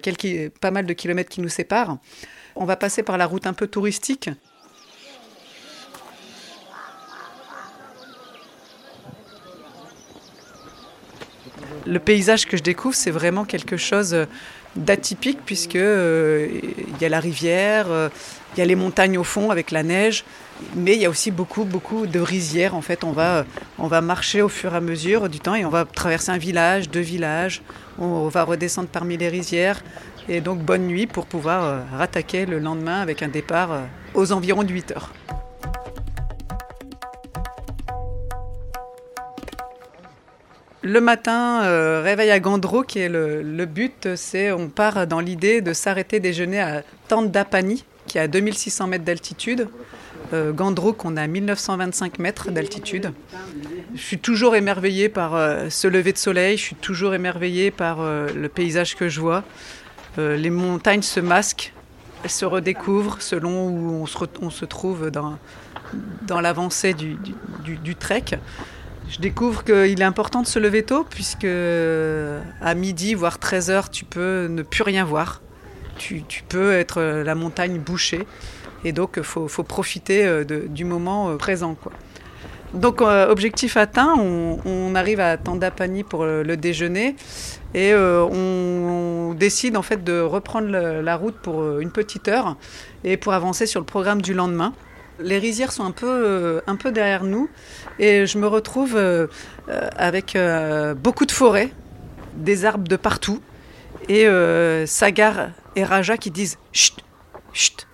pas 0.60 0.72
mal 0.72 0.86
de 0.86 0.92
kilomètres 0.92 1.30
qui 1.30 1.40
nous 1.40 1.48
séparent. 1.48 1.98
On 2.56 2.64
va 2.64 2.74
passer 2.74 3.04
par 3.04 3.16
la 3.16 3.26
route 3.26 3.46
un 3.46 3.52
peu 3.52 3.68
touristique. 3.68 4.28
Le 11.90 11.98
paysage 11.98 12.46
que 12.46 12.56
je 12.56 12.62
découvre, 12.62 12.94
c'est 12.94 13.10
vraiment 13.10 13.44
quelque 13.44 13.76
chose 13.76 14.16
d'atypique 14.76 15.40
puisque 15.44 15.74
euh, 15.74 16.46
il 16.52 17.02
y 17.02 17.04
a 17.04 17.08
la 17.08 17.18
rivière, 17.18 17.86
euh, 17.90 18.08
il 18.54 18.60
y 18.60 18.62
a 18.62 18.64
les 18.64 18.76
montagnes 18.76 19.18
au 19.18 19.24
fond 19.24 19.50
avec 19.50 19.72
la 19.72 19.82
neige, 19.82 20.24
mais 20.76 20.94
il 20.94 21.02
y 21.02 21.04
a 21.04 21.10
aussi 21.10 21.32
beaucoup 21.32 21.64
beaucoup 21.64 22.06
de 22.06 22.20
rizières. 22.20 22.76
En 22.76 22.80
fait, 22.80 23.02
on 23.02 23.10
va 23.10 24.00
marcher 24.02 24.40
au 24.40 24.48
fur 24.48 24.72
et 24.72 24.76
à 24.76 24.80
mesure 24.80 25.28
du 25.28 25.40
temps 25.40 25.56
et 25.56 25.64
on 25.64 25.68
va 25.68 25.84
traverser 25.84 26.30
un 26.30 26.38
village, 26.38 26.90
deux 26.90 27.00
villages, 27.00 27.60
on 27.98 28.28
va 28.28 28.44
redescendre 28.44 28.88
parmi 28.88 29.16
les 29.16 29.28
rizières 29.28 29.82
et 30.28 30.40
donc 30.40 30.60
bonne 30.60 30.86
nuit 30.86 31.08
pour 31.08 31.26
pouvoir 31.26 31.64
euh, 31.64 31.80
rattaquer 31.92 32.46
le 32.46 32.60
lendemain 32.60 33.00
avec 33.00 33.20
un 33.24 33.28
départ 33.28 33.70
aux 34.14 34.30
environs 34.30 34.62
de 34.62 34.72
8 34.72 34.92
heures. 34.92 35.12
Le 40.82 41.02
matin, 41.02 41.62
euh, 41.64 42.00
réveil 42.02 42.30
à 42.30 42.40
Gandro, 42.40 42.82
qui 42.82 43.00
est 43.00 43.10
le, 43.10 43.66
but, 43.66 44.16
c'est 44.16 44.50
on 44.50 44.68
part 44.68 45.06
dans 45.06 45.20
l'idée 45.20 45.60
de 45.60 45.74
s'arrêter 45.74 46.20
déjeuner 46.20 46.58
à 46.58 46.82
Tente 47.08 47.30
d'Apani, 47.30 47.84
qui 48.06 48.16
est 48.16 48.22
à 48.22 48.28
2600 48.28 48.86
mètres 48.86 49.04
d'altitude. 49.04 49.68
Euh, 50.32 50.52
Gandro, 50.52 50.94
qu'on 50.94 51.18
a 51.18 51.22
à 51.22 51.26
1925 51.26 52.18
mètres 52.18 52.50
d'altitude. 52.50 53.12
Je 53.94 54.00
suis 54.00 54.18
toujours 54.18 54.56
émerveillée 54.56 55.10
par 55.10 55.34
euh, 55.34 55.68
ce 55.68 55.86
lever 55.86 56.14
de 56.14 56.18
soleil, 56.18 56.56
je 56.56 56.62
suis 56.62 56.76
toujours 56.76 57.12
émerveillée 57.12 57.70
par 57.70 57.98
le 58.02 58.48
paysage 58.48 58.96
que 58.96 59.08
je 59.08 59.20
vois. 59.20 59.44
Les 60.16 60.50
montagnes 60.50 61.02
se 61.02 61.20
masquent, 61.20 61.74
elles 62.24 62.30
se 62.30 62.46
redécouvrent 62.46 63.20
selon 63.20 63.68
où 63.68 64.06
on 64.40 64.50
se, 64.50 64.64
trouve 64.64 65.10
dans, 65.10 66.40
l'avancée 66.40 66.94
du 66.94 67.96
trek. 67.96 68.38
Je 69.10 69.18
découvre 69.18 69.64
qu'il 69.64 70.00
est 70.00 70.04
important 70.04 70.40
de 70.40 70.46
se 70.46 70.58
lever 70.58 70.84
tôt, 70.84 71.04
puisque 71.08 71.44
euh, 71.44 72.40
à 72.60 72.74
midi, 72.74 73.14
voire 73.14 73.38
13 73.38 73.70
heures, 73.70 73.90
tu 73.90 74.04
peux 74.04 74.46
ne 74.48 74.62
plus 74.62 74.82
rien 74.82 75.04
voir. 75.04 75.42
Tu, 75.98 76.24
peux 76.48 76.72
être 76.72 76.98
euh, 76.98 77.24
la 77.24 77.34
montagne 77.34 77.78
bouchée. 77.78 78.26
Et 78.84 78.92
donc, 78.92 79.14
il 79.18 79.22
faut, 79.22 79.48
faut 79.48 79.64
profiter 79.64 80.24
euh, 80.24 80.44
du 80.44 80.84
moment 80.84 81.30
euh, 81.30 81.36
présent. 81.36 81.74
Quoi. 81.74 81.92
Donc, 82.74 83.02
euh, 83.02 83.28
objectif 83.28 83.76
atteint, 83.76 84.14
on, 84.16 84.94
arrive 84.94 85.18
à 85.18 85.36
Tandapani 85.36 86.04
pour 86.04 86.24
le, 86.24 86.56
déjeuner. 86.56 87.16
Et 87.74 87.92
euh, 87.92 88.22
on, 88.24 89.34
décide 89.34 89.76
en 89.76 89.82
fait 89.82 90.04
de 90.04 90.20
reprendre 90.20 90.68
la 90.68 91.16
route 91.16 91.36
pour 91.36 91.62
euh, 91.62 91.80
une 91.80 91.90
petite 91.90 92.28
heure 92.28 92.56
et 93.04 93.16
pour 93.16 93.32
avancer 93.32 93.66
sur 93.66 93.80
le 93.80 93.86
programme 93.86 94.22
du 94.22 94.34
lendemain. 94.34 94.72
Les 95.22 95.38
rizières 95.38 95.72
sont 95.72 95.84
un 95.84 95.90
peu, 95.90 96.06
euh, 96.06 96.60
un 96.66 96.76
peu 96.76 96.92
derrière 96.92 97.24
nous. 97.24 97.48
Et 97.98 98.26
je 98.26 98.38
me 98.38 98.46
retrouve 98.46 98.96
euh, 98.96 99.26
euh, 99.68 99.88
avec 99.96 100.36
beaucoup 100.96 101.26
de 101.26 101.32
forêts, 101.32 101.70
des 102.34 102.64
arbres 102.64 102.88
de 102.88 102.96
partout. 102.96 103.40
Et 104.08 104.26
Sagar 104.86 105.50
et 105.76 105.84
Raja 105.84 106.16
qui 106.16 106.30
disent 106.30 106.58
chut, 106.72 106.96
chut. 107.52 107.86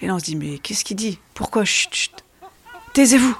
Et 0.00 0.06
là 0.06 0.14
on 0.14 0.18
se 0.18 0.24
dit 0.24 0.36
mais 0.36 0.58
qu'est-ce 0.58 0.84
qu'il 0.84 0.96
dit? 0.96 1.18
Pourquoi 1.34 1.64
chut, 1.64 1.92
chut? 1.92 2.24
Taisez-vous! 2.94 3.36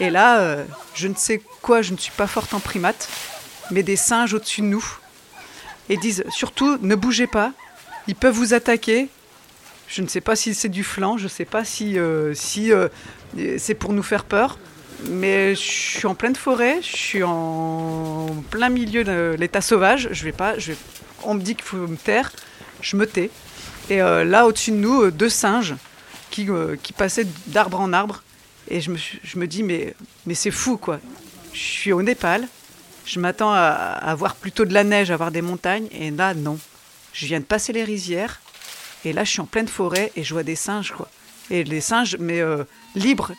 Et 0.00 0.10
là, 0.10 0.64
je 0.94 1.08
ne 1.08 1.14
sais 1.14 1.42
quoi, 1.62 1.82
je 1.82 1.92
ne 1.92 1.98
suis 1.98 2.12
pas 2.12 2.26
forte 2.26 2.52
en 2.52 2.60
primate, 2.60 3.08
mais 3.70 3.82
des 3.82 3.96
singes 3.96 4.34
au-dessus 4.34 4.62
de 4.62 4.66
nous. 4.66 4.99
Et 5.90 5.96
disent 5.96 6.24
surtout, 6.30 6.78
ne 6.80 6.94
bougez 6.94 7.26
pas, 7.26 7.52
ils 8.06 8.14
peuvent 8.14 8.34
vous 8.34 8.54
attaquer. 8.54 9.08
Je 9.88 10.02
ne 10.02 10.06
sais 10.06 10.20
pas 10.20 10.36
si 10.36 10.54
c'est 10.54 10.68
du 10.68 10.84
flanc, 10.84 11.18
je 11.18 11.24
ne 11.24 11.28
sais 11.28 11.44
pas 11.44 11.64
si, 11.64 11.98
euh, 11.98 12.32
si 12.32 12.72
euh, 12.72 12.88
c'est 13.58 13.74
pour 13.74 13.92
nous 13.92 14.04
faire 14.04 14.24
peur. 14.24 14.58
Mais 15.08 15.54
je 15.54 15.60
suis 15.60 16.06
en 16.06 16.14
pleine 16.14 16.36
forêt, 16.36 16.78
je 16.80 16.96
suis 16.96 17.22
en 17.24 18.28
plein 18.50 18.68
milieu 18.68 19.02
de 19.02 19.34
l'état 19.36 19.60
sauvage. 19.60 20.08
Je 20.12 20.24
vais 20.24 20.32
pas, 20.32 20.58
je 20.58 20.72
on 21.24 21.34
me 21.34 21.40
dit 21.40 21.56
qu'il 21.56 21.64
faut 21.64 21.76
me 21.76 21.96
taire, 21.96 22.30
je 22.80 22.96
me 22.96 23.06
tais. 23.06 23.30
Et 23.88 24.00
euh, 24.00 24.24
là, 24.24 24.46
au-dessus 24.46 24.70
de 24.70 24.76
nous, 24.76 25.10
deux 25.10 25.28
singes 25.28 25.74
qui, 26.30 26.48
qui 26.82 26.92
passaient 26.92 27.26
d'arbre 27.48 27.80
en 27.80 27.92
arbre. 27.92 28.22
Et 28.68 28.80
je 28.80 28.92
me, 28.92 28.96
je 28.96 29.38
me 29.38 29.48
dis, 29.48 29.64
mais, 29.64 29.94
mais 30.26 30.34
c'est 30.34 30.52
fou, 30.52 30.76
quoi. 30.76 31.00
Je 31.52 31.58
suis 31.58 31.92
au 31.92 32.02
Népal, 32.02 32.46
je 33.10 33.18
m'attends 33.18 33.52
à, 33.52 33.58
à 33.58 34.14
voir 34.14 34.36
plutôt 34.36 34.64
de 34.64 34.72
la 34.72 34.84
neige, 34.84 35.10
à 35.10 35.16
voir 35.16 35.32
des 35.32 35.42
montagnes, 35.42 35.88
et 35.90 36.10
là, 36.10 36.32
non. 36.34 36.58
Je 37.12 37.26
viens 37.26 37.40
de 37.40 37.44
passer 37.44 37.72
les 37.72 37.82
rizières, 37.82 38.40
et 39.04 39.12
là, 39.12 39.24
je 39.24 39.30
suis 39.30 39.40
en 39.40 39.46
pleine 39.46 39.66
forêt, 39.66 40.12
et 40.14 40.22
je 40.22 40.32
vois 40.32 40.44
des 40.44 40.54
singes, 40.54 40.92
quoi. 40.92 41.08
Et 41.50 41.64
les 41.64 41.80
singes, 41.80 42.16
mais 42.20 42.40
euh, 42.40 42.62
libres. 42.94 43.32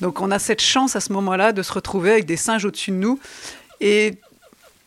Donc 0.00 0.20
on 0.20 0.30
a 0.30 0.38
cette 0.38 0.60
chance 0.60 0.94
à 0.94 1.00
ce 1.00 1.12
moment-là 1.12 1.52
de 1.52 1.62
se 1.62 1.72
retrouver 1.72 2.12
avec 2.12 2.26
des 2.26 2.36
singes 2.36 2.64
au-dessus 2.64 2.90
de 2.90 2.96
nous 2.96 3.18
et 3.80 4.14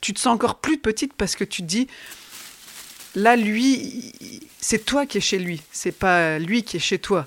tu 0.02 0.14
te 0.14 0.20
sens 0.20 0.34
encore 0.34 0.56
plus 0.60 0.78
petite 0.78 1.14
parce 1.14 1.36
que 1.36 1.44
tu 1.44 1.62
te 1.62 1.68
dis 1.68 1.88
là 3.16 3.36
lui 3.36 4.14
c'est 4.60 4.86
toi 4.86 5.06
qui 5.06 5.18
es 5.18 5.22
chez 5.22 5.40
lui, 5.40 5.62
c'est 5.72 5.92
pas 5.92 6.38
lui 6.38 6.64
qui 6.64 6.78
est 6.78 6.82
chez 6.82 7.00
toi. 7.00 7.26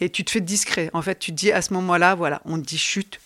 Et 0.00 0.10
tu 0.10 0.24
te 0.24 0.30
fais 0.30 0.40
discret. 0.40 0.90
En 0.92 1.02
fait, 1.02 1.18
tu 1.18 1.32
te 1.32 1.36
dis 1.36 1.50
à 1.50 1.62
ce 1.62 1.72
moment-là, 1.74 2.14
voilà, 2.14 2.40
on 2.44 2.60
te 2.60 2.64
dit 2.64 2.78
chute, 2.78 3.20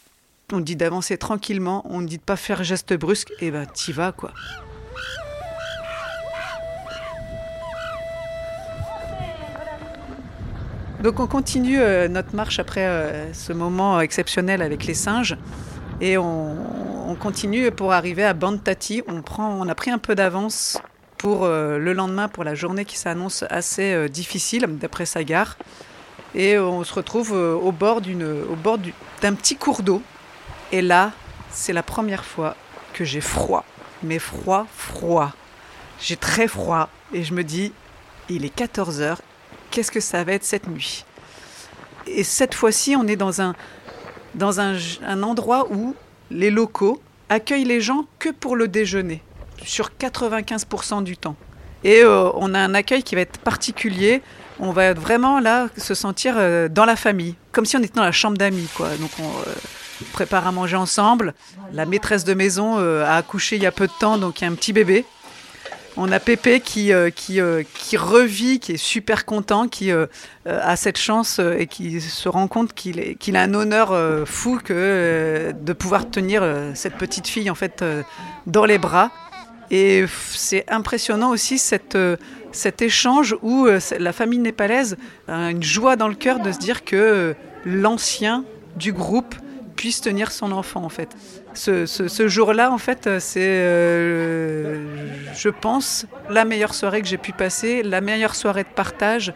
on 0.52 0.58
te 0.58 0.62
dit 0.62 0.76
d'avancer 0.76 1.18
tranquillement, 1.18 1.84
on 1.88 2.00
te 2.00 2.06
dit 2.06 2.18
de 2.18 2.22
pas 2.22 2.36
faire 2.36 2.62
geste 2.64 2.94
brusque, 2.94 3.32
et 3.40 3.50
ben 3.50 3.66
t'y 3.66 3.92
vas 3.92 4.12
quoi. 4.12 4.32
Donc 11.02 11.18
on 11.18 11.26
continue 11.26 11.80
euh, 11.80 12.06
notre 12.06 12.36
marche 12.36 12.60
après 12.60 12.86
euh, 12.86 13.32
ce 13.34 13.52
moment 13.52 14.00
exceptionnel 14.00 14.62
avec 14.62 14.86
les 14.86 14.94
singes 14.94 15.36
et 16.00 16.16
on, 16.16 17.10
on 17.10 17.14
continue 17.16 17.72
pour 17.72 17.92
arriver 17.92 18.22
à 18.22 18.34
Bantati. 18.34 19.02
On, 19.08 19.20
prend, 19.20 19.50
on 19.52 19.68
a 19.68 19.74
pris 19.74 19.90
un 19.90 19.98
peu 19.98 20.14
d'avance 20.14 20.78
pour 21.22 21.44
euh, 21.44 21.78
le 21.78 21.92
lendemain, 21.92 22.26
pour 22.26 22.42
la 22.42 22.56
journée 22.56 22.84
qui 22.84 22.98
s'annonce 22.98 23.44
assez 23.48 23.92
euh, 23.92 24.08
difficile 24.08 24.66
d'après 24.66 25.06
Sagar. 25.06 25.56
Et 26.34 26.58
on 26.58 26.82
se 26.82 26.92
retrouve 26.92 27.30
euh, 27.32 27.54
au 27.54 27.70
bord 27.70 28.00
d'un 28.00 29.34
petit 29.34 29.54
cours 29.54 29.84
d'eau. 29.84 30.02
Et 30.72 30.82
là, 30.82 31.12
c'est 31.48 31.72
la 31.72 31.84
première 31.84 32.24
fois 32.24 32.56
que 32.92 33.04
j'ai 33.04 33.20
froid, 33.20 33.64
mais 34.02 34.18
froid, 34.18 34.66
froid. 34.76 35.30
J'ai 36.00 36.16
très 36.16 36.48
froid 36.48 36.88
et 37.12 37.22
je 37.22 37.34
me 37.34 37.44
dis, 37.44 37.72
il 38.28 38.44
est 38.44 38.52
14 38.52 39.00
heures, 39.00 39.22
qu'est-ce 39.70 39.92
que 39.92 40.00
ça 40.00 40.24
va 40.24 40.32
être 40.32 40.42
cette 40.42 40.66
nuit? 40.66 41.04
Et 42.08 42.24
cette 42.24 42.54
fois-ci, 42.54 42.96
on 42.96 43.06
est 43.06 43.14
dans 43.14 43.40
un, 43.40 43.54
dans 44.34 44.58
un 44.58 45.22
endroit 45.22 45.68
où 45.70 45.94
les 46.32 46.50
locaux 46.50 47.00
accueillent 47.28 47.64
les 47.64 47.80
gens 47.80 48.06
que 48.18 48.30
pour 48.30 48.56
le 48.56 48.66
déjeuner, 48.66 49.22
sur 49.64 49.90
95% 49.98 51.02
du 51.02 51.16
temps. 51.16 51.36
Et 51.84 52.02
euh, 52.02 52.30
on 52.34 52.54
a 52.54 52.58
un 52.58 52.74
accueil 52.74 53.02
qui 53.02 53.14
va 53.14 53.22
être 53.22 53.38
particulier. 53.38 54.22
On 54.60 54.70
va 54.70 54.94
vraiment 54.94 55.40
là 55.40 55.68
se 55.76 55.94
sentir 55.94 56.34
euh, 56.36 56.68
dans 56.68 56.84
la 56.84 56.96
famille, 56.96 57.34
comme 57.50 57.64
si 57.64 57.76
on 57.76 57.80
était 57.80 57.94
dans 57.94 58.04
la 58.04 58.12
chambre 58.12 58.36
d'amis, 58.36 58.68
quoi. 58.76 58.88
Donc 59.00 59.10
on 59.18 59.28
euh, 59.28 59.52
prépare 60.12 60.46
à 60.46 60.52
manger 60.52 60.76
ensemble. 60.76 61.34
La 61.72 61.86
maîtresse 61.86 62.24
de 62.24 62.34
maison 62.34 62.78
a 62.78 63.16
accouché 63.16 63.56
il 63.56 63.62
y 63.62 63.66
a 63.66 63.72
peu 63.72 63.86
de 63.86 63.92
temps, 63.98 64.18
donc 64.18 64.40
il 64.40 64.44
y 64.44 64.46
a 64.46 64.50
un 64.50 64.54
petit 64.54 64.72
bébé. 64.72 65.04
On 65.98 66.10
a 66.10 66.18
Pépé 66.18 66.60
qui, 66.60 66.90
qui, 67.14 67.40
revit, 67.98 68.60
qui 68.60 68.72
est 68.72 68.76
super 68.78 69.26
content, 69.26 69.68
qui 69.68 69.92
a 69.92 70.76
cette 70.76 70.96
chance 70.96 71.38
et 71.38 71.66
qui 71.66 72.00
se 72.00 72.30
rend 72.30 72.48
compte 72.48 72.72
qu'il 72.72 73.36
a 73.36 73.42
un 73.42 73.52
honneur 73.52 73.94
fou 74.26 74.58
que 74.64 75.52
de 75.54 75.72
pouvoir 75.74 76.08
tenir 76.10 76.42
cette 76.74 76.96
petite 76.96 77.28
fille 77.28 77.50
en 77.50 77.54
fait 77.54 77.84
dans 78.46 78.64
les 78.64 78.78
bras. 78.78 79.10
Et 79.72 80.04
c'est 80.34 80.70
impressionnant 80.70 81.30
aussi 81.30 81.60
euh, 81.94 82.16
cet 82.52 82.82
échange 82.82 83.34
où 83.40 83.66
euh, 83.66 83.80
la 83.98 84.12
famille 84.12 84.38
népalaise 84.38 84.98
a 85.26 85.50
une 85.50 85.62
joie 85.62 85.96
dans 85.96 86.08
le 86.08 86.14
cœur 86.14 86.40
de 86.40 86.52
se 86.52 86.58
dire 86.58 86.84
que 86.84 86.94
euh, 86.94 87.32
l'ancien 87.64 88.44
du 88.76 88.92
groupe 88.92 89.34
puisse 89.74 90.02
tenir 90.02 90.30
son 90.30 90.52
enfant 90.52 90.84
en 90.84 90.90
fait. 90.90 91.08
Ce, 91.54 92.28
jour-là, 92.28 92.70
en 92.70 92.78
fait, 92.78 93.18
c'est, 93.18 93.60
je 95.34 95.48
pense, 95.48 96.06
la 96.30 96.44
meilleure 96.46 96.72
soirée 96.74 97.02
que 97.02 97.08
j'ai 97.08 97.18
pu 97.18 97.32
passer, 97.32 97.82
la 97.82 98.00
meilleure 98.00 98.34
soirée 98.34 98.62
de 98.62 98.68
partage. 98.74 99.34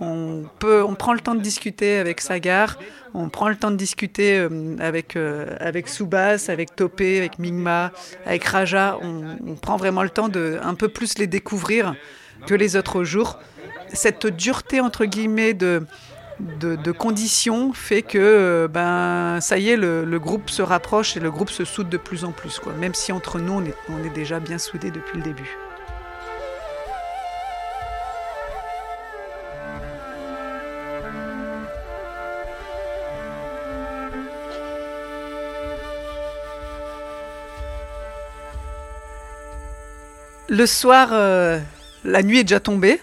On, 0.00 0.44
peut, 0.58 0.82
on 0.82 0.94
prend 0.94 1.12
le 1.12 1.20
temps 1.20 1.34
de 1.34 1.40
discuter 1.40 1.98
avec 1.98 2.20
Sagar, 2.20 2.78
on 3.14 3.28
prend 3.28 3.48
le 3.48 3.54
temps 3.54 3.70
de 3.70 3.76
discuter 3.76 4.38
euh, 4.38 4.76
avec, 4.80 5.14
euh, 5.14 5.56
avec 5.60 5.88
Subas, 5.88 6.46
avec 6.48 6.74
Topé, 6.74 7.18
avec 7.18 7.38
Mingma, 7.38 7.92
avec 8.26 8.44
Raja. 8.44 8.98
On, 9.02 9.54
prend 9.54 9.76
vraiment 9.76 10.02
le 10.02 10.10
temps 10.10 10.28
de 10.28 10.58
un 10.62 10.74
peu 10.74 10.88
plus 10.88 11.18
les 11.18 11.28
découvrir 11.28 11.94
que 12.46 12.54
les 12.54 12.76
autres 12.76 13.04
jours. 13.04 13.38
Cette 13.92 14.26
dureté, 14.26 14.80
entre 14.80 15.04
guillemets, 15.04 15.54
de, 15.54 15.86
de, 16.40 16.74
de 16.74 16.92
conditions 16.92 17.72
fait 17.72 18.02
que 18.02 18.18
euh, 18.18 18.68
ben 18.68 19.40
ça 19.40 19.58
y 19.58 19.70
est 19.70 19.76
le, 19.76 20.04
le 20.04 20.18
groupe 20.18 20.50
se 20.50 20.62
rapproche 20.62 21.16
et 21.16 21.20
le 21.20 21.30
groupe 21.30 21.50
se 21.50 21.64
soude 21.64 21.88
de 21.88 21.96
plus 21.96 22.24
en 22.24 22.32
plus 22.32 22.58
quoi 22.58 22.72
même 22.72 22.94
si 22.94 23.12
entre 23.12 23.38
nous 23.38 23.52
on 23.52 23.64
est, 23.64 23.74
on 23.88 24.04
est 24.04 24.10
déjà 24.12 24.40
bien 24.40 24.58
soudés 24.58 24.90
depuis 24.90 25.18
le 25.18 25.22
début 25.22 25.56
le 40.54 40.66
soir 40.66 41.08
euh, 41.12 41.60
la 42.04 42.22
nuit 42.22 42.38
est 42.38 42.44
déjà 42.44 42.60
tombée 42.60 43.00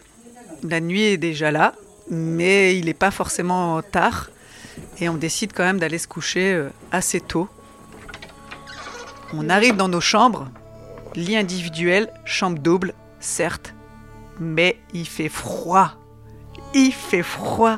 la 0.63 0.79
nuit 0.79 1.03
est 1.03 1.17
déjà 1.17 1.51
là 1.51 1.74
mais 2.12 2.77
il 2.77 2.86
n'est 2.86 2.93
pas 2.93 3.10
forcément 3.10 3.81
tard. 3.81 4.29
Et 5.00 5.10
on 5.10 5.15
décide 5.15 5.53
quand 5.53 5.63
même 5.63 5.79
d'aller 5.79 5.98
se 5.98 6.08
coucher 6.08 6.53
euh, 6.53 6.70
assez 6.91 7.22
tôt. 7.22 7.48
On 9.34 9.50
arrive 9.50 9.77
dans 9.77 9.88
nos 9.88 10.01
chambres, 10.01 10.50
lit 11.15 11.38
individuel, 11.38 12.12
chambre 12.25 12.60
double, 12.60 12.93
certes, 13.22 13.74
mais 14.39 14.77
il 14.93 15.08
fait 15.08 15.29
froid. 15.29 15.93
Il 16.74 16.91
fait 16.91 17.24
froid. 17.24 17.77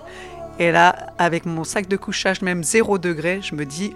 Et 0.60 0.72
là, 0.72 1.14
avec 1.20 1.46
mon 1.46 1.64
sac 1.64 1.88
de 1.88 1.98
couchage, 1.98 2.42
même 2.42 2.64
0 2.64 2.98
degré, 2.98 3.40
je 3.42 3.56
me 3.56 3.66
dis, 3.66 3.94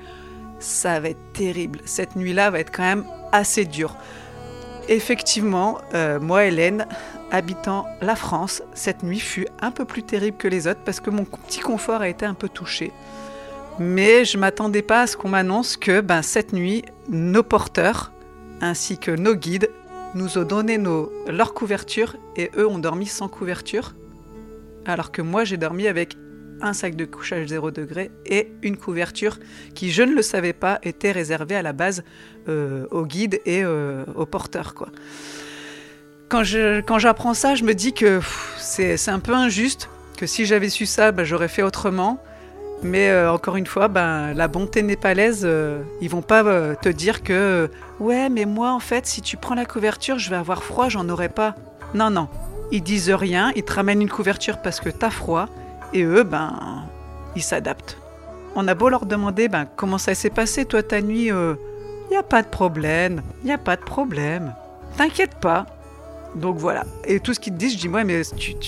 ça 0.60 1.00
va 1.00 1.10
être 1.10 1.34
terrible. 1.34 1.80
Cette 1.86 2.16
nuit-là 2.16 2.52
va 2.52 2.60
être 2.60 2.72
quand 2.72 2.84
même 2.84 3.06
assez 3.32 3.66
dure. 3.66 3.96
Effectivement, 4.90 5.80
euh, 5.94 6.20
moi, 6.20 6.46
Hélène, 6.46 6.88
habitant 7.32 7.86
la 8.02 8.16
France, 8.16 8.64
cette 8.74 9.04
nuit 9.04 9.20
fut 9.20 9.48
un 9.60 9.72
peu 9.72 9.84
plus 9.84 10.04
terrible 10.04 10.38
que 10.38 10.48
les 10.48 10.68
autres 10.68 10.80
parce 10.86 11.00
que 11.00 11.10
mon 11.10 11.26
petit 11.26 11.60
confort 11.60 12.02
a 12.02 12.08
été 12.08 12.26
un 12.26 12.34
peu 12.34 12.48
touché. 12.48 12.92
Mais 13.80 14.26
je 14.26 14.38
m'attendais 14.38 14.82
pas 14.82 15.02
à 15.02 15.08
ce 15.08 15.18
qu'on 15.18 15.30
m'annonce 15.30 15.78
que 15.78 16.02
ben, 16.02 16.22
cette 16.22 16.54
nuit, 16.54 16.84
nos 17.10 17.44
porteurs 17.44 18.12
ainsi 18.62 18.98
que 18.98 19.12
nos 19.12 19.36
guides 19.36 19.70
nous 20.16 20.38
ont 20.38 20.44
donné 20.44 20.78
nos, 20.78 21.12
leur 21.28 21.54
couverture 21.54 22.16
et 22.36 22.50
eux 22.58 22.68
ont 22.68 22.80
dormi 22.80 23.06
sans 23.06 23.28
couverture. 23.28 23.94
Alors 24.86 25.12
que 25.12 25.22
moi 25.22 25.44
j'ai 25.44 25.58
dormi 25.58 25.88
avec 25.88 26.16
un 26.62 26.74
sac 26.74 26.96
de 26.96 27.06
couchage 27.06 27.48
0 27.48 27.72
degré 27.72 28.12
et 28.26 28.52
une 28.62 28.78
couverture 28.78 29.38
qui, 29.76 29.92
je 29.92 30.04
ne 30.04 30.14
le 30.14 30.22
savais 30.22 30.54
pas, 30.54 30.80
était 30.84 31.12
réservée 31.12 31.56
à 31.56 31.62
la 31.62 31.74
base 31.74 32.04
euh, 32.48 32.86
aux 32.92 33.06
guides 33.06 33.40
et 33.46 33.64
euh, 33.64 34.04
aux 34.16 34.26
porteurs. 34.26 34.74
Quoi. 34.74 34.90
Quand, 36.30 36.44
je, 36.44 36.82
quand 36.82 37.00
j'apprends 37.00 37.34
ça, 37.34 37.56
je 37.56 37.64
me 37.64 37.74
dis 37.74 37.94
que 37.94 38.22
c'est, 38.58 39.10
un 39.10 39.20
peu 39.20 39.34
injuste, 39.34 39.90
que 40.18 40.26
si 40.26 40.46
j'avais 40.46 40.70
su 40.70 40.86
ça, 40.86 41.12
ben, 41.12 41.24
j'aurais 41.24 41.48
fait 41.48 41.64
autrement. 41.64 42.22
Mais 42.84 43.10
euh, 43.10 43.32
encore 43.32 43.56
une 43.56 43.66
fois, 43.66 43.88
ben, 43.88 44.34
la 44.34 44.48
bonté 44.48 44.84
népalaise, 44.84 45.42
euh, 45.44 45.82
ils 46.02 46.10
vont 46.10 46.22
pas 46.22 46.76
te 46.76 46.90
dire 46.90 47.24
que 47.24 47.70
ouais, 48.00 48.30
mais 48.30 48.46
moi 48.46 48.72
en 48.72 48.80
fait, 48.80 49.08
si 49.08 49.22
tu 49.22 49.36
prends 49.36 49.56
la 49.56 49.66
couverture, 49.66 50.20
je 50.20 50.30
vais 50.30 50.36
avoir 50.36 50.64
froid, 50.64 50.88
j'en 50.90 51.10
aurai 51.10 51.30
pas. 51.30 51.56
Non, 51.96 52.12
non, 52.12 52.28
ils 52.72 52.84
disent 52.84 53.10
rien, 53.10 53.52
ils 53.56 53.64
te 53.64 53.74
ramènent 53.74 54.02
une 54.02 54.10
couverture 54.10 54.62
parce 54.62 54.80
que 54.80 54.90
t'as 54.90 55.10
froid, 55.10 55.48
et 55.94 56.04
eux, 56.04 56.24
ben, 56.24 56.84
ils 57.36 57.44
s'adaptent. 57.44 57.98
On 58.56 58.68
a 58.68 58.74
beau 58.74 58.90
leur 58.90 59.06
demander, 59.06 59.48
ben, 59.48 59.68
comment 59.76 59.98
ça 59.98 60.16
s'est 60.16 60.30
passé 60.30 60.66
toi 60.66 60.84
ta 60.84 61.02
nuit, 61.02 61.28
il 61.28 62.14
y 62.14 62.16
a 62.16 62.24
pas 62.24 62.42
de 62.42 62.48
problème, 62.48 63.22
y 63.44 63.52
a 63.52 63.58
pas 63.58 63.76
de 63.76 63.82
problème, 63.84 64.54
t'inquiète 64.98 65.36
pas, 65.36 65.66
donc 66.36 66.58
voilà. 66.58 66.86
Et 67.06 67.20
tout 67.20 67.34
ce 67.34 67.40
qu'ils 67.40 67.54
te 67.54 67.58
disent, 67.58 67.74
je 67.74 67.80
dis, 67.80 67.90
ouais, 67.90 68.04
mais 68.04 68.22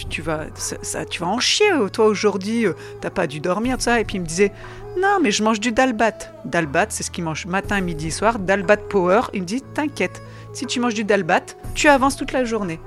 tu, 0.09 0.21
vas, 0.21 0.45
ça, 0.55 1.05
tu 1.05 1.19
vas 1.19 1.27
en 1.27 1.39
chier, 1.39 1.71
euh, 1.71 1.89
toi, 1.89 2.05
aujourd'hui, 2.05 2.65
euh, 2.65 2.73
t'as 3.01 3.09
pas 3.09 3.27
dû 3.27 3.39
dormir, 3.39 3.77
tout 3.77 3.83
ça. 3.83 3.99
Et 3.99 4.05
puis 4.05 4.17
il 4.17 4.21
me 4.21 4.25
disait, 4.25 4.51
non, 4.97 5.19
mais 5.21 5.31
je 5.31 5.43
mange 5.43 5.59
du 5.59 5.71
dalbat. 5.71 6.17
Dalbat, 6.45 6.87
c'est 6.89 7.03
ce 7.03 7.11
qu'il 7.11 7.23
mange 7.23 7.45
matin, 7.45 7.79
midi, 7.81 8.11
soir. 8.11 8.39
Dalbat 8.39 8.77
Power. 8.77 9.21
Il 9.33 9.41
me 9.41 9.45
dit, 9.45 9.61
t'inquiète, 9.61 10.21
si 10.53 10.65
tu 10.65 10.79
manges 10.79 10.95
du 10.95 11.03
dalbat, 11.03 11.41
tu 11.75 11.87
avances 11.87 12.15
toute 12.15 12.31
la 12.31 12.43
journée. 12.43 12.79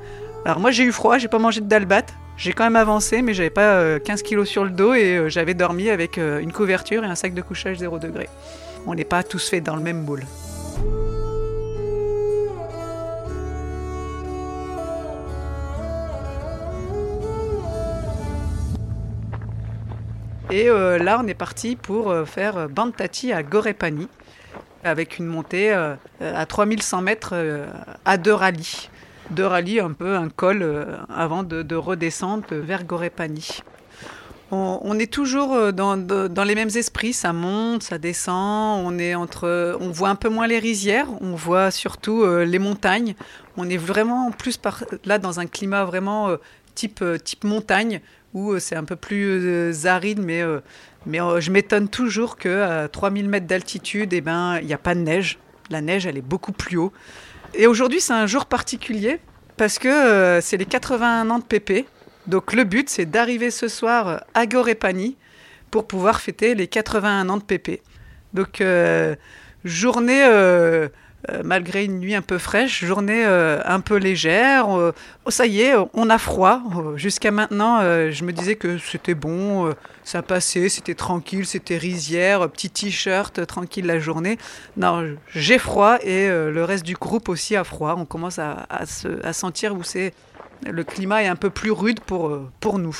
Alors 0.44 0.58
moi, 0.58 0.70
j'ai 0.70 0.84
eu 0.84 0.92
froid, 0.92 1.18
j'ai 1.18 1.28
pas 1.28 1.38
mangé 1.38 1.60
de 1.60 1.66
dalbat. 1.66 2.06
J'ai 2.42 2.52
quand 2.52 2.64
même 2.64 2.74
avancé, 2.74 3.22
mais 3.22 3.34
j'avais 3.34 3.50
pas 3.50 4.00
15 4.00 4.20
euh, 4.20 4.24
kilos 4.24 4.48
sur 4.48 4.64
le 4.64 4.70
dos 4.70 4.94
et 4.94 5.30
j'avais 5.30 5.54
dormi 5.54 5.90
avec 5.90 6.16
une 6.16 6.50
couverture 6.50 7.04
et 7.04 7.06
un 7.06 7.14
sac 7.14 7.34
de 7.34 7.40
couchage 7.40 7.78
0 7.78 8.00
degré. 8.00 8.28
On 8.84 8.96
n'est 8.96 9.04
pas 9.04 9.22
tous 9.22 9.48
faits 9.48 9.62
dans 9.62 9.76
le 9.76 9.82
même 9.82 10.02
moule. 10.02 10.24
Et 20.50 20.68
euh, 20.68 20.98
là, 20.98 21.18
on 21.22 21.26
est 21.28 21.34
parti 21.34 21.76
pour 21.76 22.10
euh, 22.10 22.24
faire 22.24 22.58
euh, 22.58 22.66
Bantati 22.66 23.32
à 23.32 23.44
Gorepani, 23.44 24.08
avec 24.84 25.18
une 25.18 25.26
montée 25.26 25.72
à 25.72 26.44
3100 26.44 27.02
mètres 27.02 27.34
à 28.04 28.16
deux 28.16 28.34
rallyes. 28.34 28.90
Deux 29.30 29.46
rallyes, 29.46 29.80
un 29.80 29.92
peu 29.92 30.16
un 30.16 30.28
col 30.28 30.86
avant 31.08 31.42
de, 31.42 31.74
redescendre 31.74 32.44
vers 32.50 32.84
Gorepani. 32.84 33.62
On, 34.50 34.98
est 34.98 35.10
toujours 35.10 35.72
dans, 35.72 36.44
les 36.44 36.54
mêmes 36.54 36.68
esprits, 36.74 37.14
ça 37.14 37.32
monte, 37.32 37.82
ça 37.82 37.96
descend, 37.96 38.84
on 38.84 38.98
est 38.98 39.14
entre, 39.14 39.78
on 39.80 39.88
voit 39.90 40.10
un 40.10 40.14
peu 40.14 40.28
moins 40.28 40.46
les 40.46 40.58
rizières, 40.58 41.06
on 41.22 41.34
voit 41.34 41.70
surtout 41.70 42.26
les 42.26 42.58
montagnes. 42.58 43.14
On 43.56 43.70
est 43.70 43.78
vraiment 43.78 44.30
plus 44.30 44.58
par, 44.58 44.84
là 45.06 45.18
dans 45.18 45.40
un 45.40 45.46
climat 45.46 45.86
vraiment 45.86 46.36
type, 46.74 47.02
type 47.24 47.44
montagne, 47.44 48.02
où 48.34 48.52
euh, 48.52 48.58
c'est 48.58 48.76
un 48.76 48.84
peu 48.84 48.96
plus 48.96 49.40
euh, 49.44 49.86
aride, 49.86 50.20
mais, 50.20 50.42
euh, 50.42 50.60
mais 51.06 51.18
je 51.40 51.50
m'étonne 51.50 51.88
toujours 51.88 52.36
qu'à 52.36 52.88
3000 52.88 53.28
mètres 53.28 53.46
d'altitude, 53.46 54.12
eh 54.12 54.20
ben, 54.20 54.58
il 54.60 54.66
n'y 54.66 54.74
a 54.74 54.78
pas 54.78 54.94
de 54.94 55.00
neige. 55.00 55.38
La 55.70 55.80
neige, 55.80 56.06
elle 56.06 56.16
est 56.16 56.22
beaucoup 56.22 56.52
plus 56.52 56.76
haut. 56.76 56.92
Et 57.54 57.66
aujourd'hui, 57.66 58.00
c'est 58.00 58.12
un 58.12 58.26
jour 58.26 58.46
particulier 58.46 59.18
parce 59.56 59.78
que 59.78 60.40
c'est 60.42 60.56
les 60.56 60.66
81 60.66 61.30
ans 61.30 61.38
de 61.38 61.44
Pépé. 61.44 61.86
Donc 62.26 62.52
le 62.52 62.64
but, 62.64 62.88
c'est 62.88 63.06
d'arriver 63.06 63.50
ce 63.50 63.68
soir 63.68 64.24
à 64.34 64.46
Gorépani 64.46 65.16
pour 65.70 65.86
pouvoir 65.86 66.20
fêter 66.20 66.54
les 66.54 66.66
81 66.66 67.28
ans 67.28 67.36
de 67.36 67.42
Pépé. 67.42 67.82
Donc 68.32 68.62
journée 69.64 70.24
euh, 70.24 70.88
malgré 71.44 71.84
une 71.84 71.98
nuit 71.98 72.14
un 72.14 72.22
peu 72.22 72.38
fraîche, 72.38 72.84
journée 72.84 73.24
euh, 73.24 73.60
un 73.64 73.80
peu 73.80 73.96
légère. 73.96 74.76
Euh, 74.76 74.92
oh, 75.24 75.30
ça 75.30 75.46
y 75.46 75.60
est, 75.60 75.74
on 75.94 76.10
a 76.10 76.18
froid. 76.18 76.62
Jusqu'à 76.96 77.30
maintenant, 77.30 77.80
je 77.80 78.24
me 78.24 78.32
disais 78.32 78.56
que 78.56 78.78
c'était 78.78 79.14
bon, 79.14 79.72
ça 80.04 80.22
passait, 80.22 80.68
c'était 80.68 80.94
tranquille, 80.94 81.46
c'était 81.46 81.76
rizière, 81.76 82.48
petit 82.48 82.70
t-shirt, 82.70 83.46
tranquille 83.46 83.86
la 83.86 83.98
journée. 83.98 84.38
Non, 84.76 85.16
j'ai 85.34 85.58
froid 85.58 85.98
et 86.02 86.28
le 86.28 86.64
reste 86.64 86.84
du 86.84 86.94
groupe 86.94 87.28
aussi 87.28 87.56
a 87.56 87.64
froid. 87.64 87.94
On 87.96 88.04
commence 88.04 88.38
à, 88.38 88.66
à 88.68 89.32
sentir 89.32 89.74
où 89.74 89.82
c'est 89.82 90.12
le 90.64 90.84
climat 90.84 91.22
est 91.22 91.28
un 91.28 91.36
peu 91.36 91.50
plus 91.50 91.72
rude 91.72 92.00
pour, 92.00 92.38
pour 92.60 92.78
nous. 92.78 92.96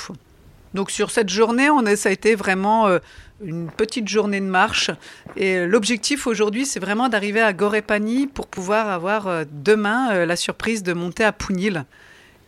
Donc 0.75 0.91
sur 0.91 1.11
cette 1.11 1.29
journée, 1.29 1.71
on 1.71 1.85
a, 1.87 1.97
ça 1.97 2.09
a 2.09 2.13
été 2.13 2.35
vraiment 2.35 2.87
euh, 2.87 2.99
une 3.45 3.71
petite 3.71 4.09
journée 4.09 4.41
de 4.41 4.47
marche. 4.47 4.91
Et 5.37 5.67
l'objectif 5.67 6.27
aujourd'hui, 6.27 6.67
c'est 6.67 6.81
vraiment 6.81 7.09
d'arriver 7.09 7.41
à 7.41 7.53
Gorepani 7.53 8.27
pour 8.27 8.47
pouvoir 8.47 8.89
avoir 8.89 9.27
euh, 9.27 9.45
demain 9.51 10.13
euh, 10.13 10.27
la 10.27 10.37
surprise 10.37 10.83
de 10.83 10.93
monter 10.93 11.25
à 11.25 11.33
Pounil. 11.33 11.85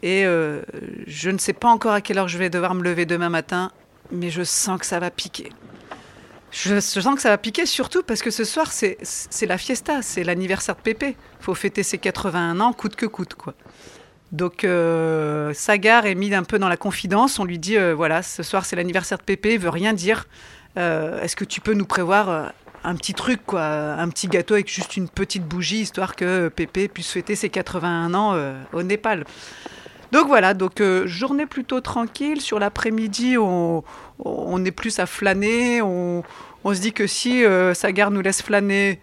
Et 0.02 0.24
je 1.06 1.30
ne 1.30 1.38
sais 1.38 1.54
pas 1.54 1.68
encore 1.68 1.94
à 1.94 2.02
quelle 2.02 2.18
heure 2.18 2.28
je 2.28 2.36
vais 2.36 2.50
devoir 2.50 2.74
me 2.74 2.82
lever 2.82 3.06
demain 3.06 3.30
matin, 3.30 3.72
mais 4.12 4.28
je 4.28 4.42
sens 4.42 4.78
que 4.78 4.84
ça 4.84 5.00
va 5.00 5.10
piquer. 5.10 5.48
Je, 6.50 6.78
sens 6.78 7.14
que 7.14 7.22
ça 7.22 7.30
va 7.30 7.38
piquer 7.38 7.64
surtout 7.64 8.02
parce 8.02 8.20
que 8.20 8.30
ce 8.30 8.44
soir, 8.44 8.70
c'est 8.70 8.98
la 9.46 9.56
fiesta, 9.56 10.02
c'est 10.02 10.22
l'anniversaire 10.22 10.76
de 10.76 10.82
Pépé. 10.82 11.16
Faut 11.40 11.54
fêter 11.54 11.82
ses 11.82 11.96
81 11.96 12.60
ans 12.60 12.74
coûte 12.74 12.96
que 12.96 13.06
coûte, 13.06 13.32
quoi. 13.32 13.54
Donc 14.34 14.64
euh, 14.64 15.54
Sagar 15.54 16.06
est 16.06 16.14
mis 16.14 16.34
un 16.34 16.42
peu 16.42 16.58
dans 16.58 16.68
la 16.68 16.76
confidence. 16.76 17.38
On 17.38 17.44
lui 17.44 17.58
dit 17.58 17.76
euh, 17.76 17.94
voilà, 17.94 18.22
ce 18.22 18.42
soir 18.42 18.66
c'est 18.66 18.76
l'anniversaire 18.76 19.18
de 19.18 19.22
Pépé, 19.22 19.54
il 19.54 19.60
veut 19.60 19.70
rien 19.70 19.92
dire. 19.92 20.26
Euh, 20.76 21.20
est-ce 21.22 21.36
que 21.36 21.44
tu 21.44 21.60
peux 21.60 21.74
nous 21.74 21.84
prévoir 21.86 22.52
un 22.82 22.94
petit 22.96 23.14
truc, 23.14 23.40
quoi, 23.46 23.62
un 23.62 24.08
petit 24.08 24.28
gâteau 24.28 24.54
avec 24.54 24.68
juste 24.68 24.96
une 24.96 25.08
petite 25.08 25.44
bougie, 25.44 25.80
histoire 25.80 26.16
que 26.16 26.48
Pépé 26.48 26.88
puisse 26.88 27.10
fêter 27.10 27.34
ses 27.34 27.48
81 27.48 28.14
ans 28.14 28.36
au 28.72 28.82
Népal 28.82 29.24
donc 30.12 30.28
voilà, 30.28 30.54
donc 30.54 30.80
journée 31.06 31.44
plutôt 31.44 31.80
tranquille. 31.80 32.40
Sur 32.40 32.60
l'après-midi, 32.60 33.36
on, 33.36 33.82
est 34.64 34.70
plus 34.70 35.00
à 35.00 35.06
flâner. 35.06 35.82
On, 35.82 36.22
se 36.64 36.80
dit 36.80 36.92
que 36.92 37.08
si 37.08 37.42
Sagar 37.72 38.12
nous 38.12 38.20
laisse 38.20 38.40
flâner, 38.40 39.00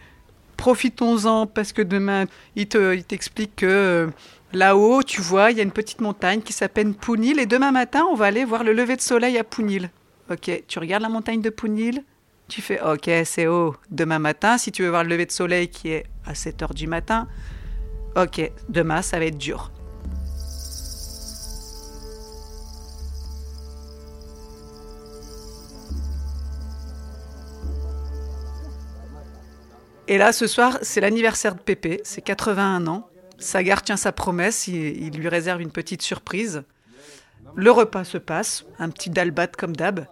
profitons-en 0.55 1.47
parce 1.47 1.73
que 1.73 1.81
demain, 1.81 2.27
il 2.55 2.69
t'explique 2.69 3.57
que 3.57 4.09
Là-haut, 4.53 5.01
tu 5.01 5.21
vois, 5.21 5.51
il 5.51 5.57
y 5.57 5.59
a 5.61 5.63
une 5.63 5.71
petite 5.71 6.01
montagne 6.01 6.41
qui 6.41 6.51
s'appelle 6.51 6.93
Pounil. 6.93 7.39
Et 7.39 7.45
demain 7.45 7.71
matin, 7.71 8.05
on 8.11 8.15
va 8.15 8.25
aller 8.25 8.43
voir 8.43 8.63
le 8.63 8.73
lever 8.73 8.97
de 8.97 9.01
soleil 9.01 9.37
à 9.37 9.43
Pounil. 9.43 9.89
Ok, 10.31 10.63
tu 10.65 10.79
regardes 10.79 11.03
la 11.03 11.09
montagne 11.09 11.41
de 11.41 11.49
Pounil 11.49 12.05
Tu 12.47 12.61
fais, 12.61 12.79
ok, 12.81 13.09
c'est 13.25 13.47
haut. 13.47 13.75
Demain 13.89 14.19
matin, 14.19 14.57
si 14.57 14.71
tu 14.71 14.81
veux 14.81 14.89
voir 14.89 15.03
le 15.03 15.09
lever 15.09 15.25
de 15.25 15.31
soleil 15.31 15.67
qui 15.67 15.89
est 15.89 16.05
à 16.25 16.35
7 16.35 16.61
heures 16.61 16.73
du 16.73 16.87
matin, 16.87 17.27
ok, 18.15 18.49
demain, 18.69 19.01
ça 19.01 19.19
va 19.19 19.25
être 19.25 19.37
dur. 19.37 19.71
Et 30.07 30.17
là, 30.17 30.31
ce 30.31 30.47
soir, 30.47 30.77
c'est 30.81 31.01
l'anniversaire 31.01 31.55
de 31.55 31.59
Pépé, 31.59 31.99
c'est 32.05 32.21
81 32.21 32.87
ans. 32.87 33.09
Sagar 33.37 33.81
tient 33.81 33.97
sa 33.97 34.13
promesse, 34.13 34.67
il, 34.67 35.11
lui 35.11 35.27
réserve 35.27 35.61
une 35.61 35.71
petite 35.71 36.01
surprise. 36.01 36.63
Le 37.53 37.71
repas 37.71 38.05
se 38.05 38.17
passe, 38.17 38.63
un 38.79 38.89
petit 38.89 39.09
dalbat 39.09 39.47
comme 39.47 39.75
d'hab. 39.75 40.05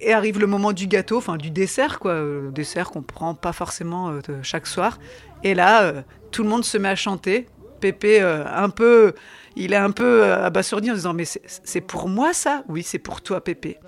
Et 0.00 0.12
arrive 0.12 0.38
le 0.38 0.46
moment 0.46 0.72
du 0.72 0.86
gâteau, 0.86 1.16
enfin 1.16 1.36
du 1.36 1.50
dessert, 1.50 1.98
quoi. 1.98 2.14
Le 2.14 2.48
euh, 2.48 2.50
dessert 2.50 2.90
qu'on 2.90 3.02
prend 3.02 3.34
pas 3.34 3.52
forcément 3.52 4.10
euh, 4.10 4.20
chaque 4.42 4.66
soir. 4.66 4.98
Et 5.42 5.54
là, 5.54 5.84
euh, 5.84 6.02
tout 6.30 6.42
le 6.42 6.48
monde 6.48 6.64
se 6.64 6.76
met 6.76 6.88
à 6.88 6.96
chanter. 6.96 7.46
Pépé, 7.80 8.20
euh, 8.20 8.44
un 8.46 8.68
peu, 8.68 9.14
il 9.54 9.72
est 9.72 9.76
un 9.76 9.90
peu 9.90 10.24
abasourdi 10.24 10.90
en 10.90 10.94
disant 10.94 11.14
Mais 11.14 11.24
c'est 11.24 11.80
pour 11.80 12.08
moi 12.08 12.32
ça? 12.32 12.62
Oui, 12.68 12.82
c'est 12.82 12.98
pour 12.98 13.22
toi, 13.22 13.42
Pépé. 13.42 13.78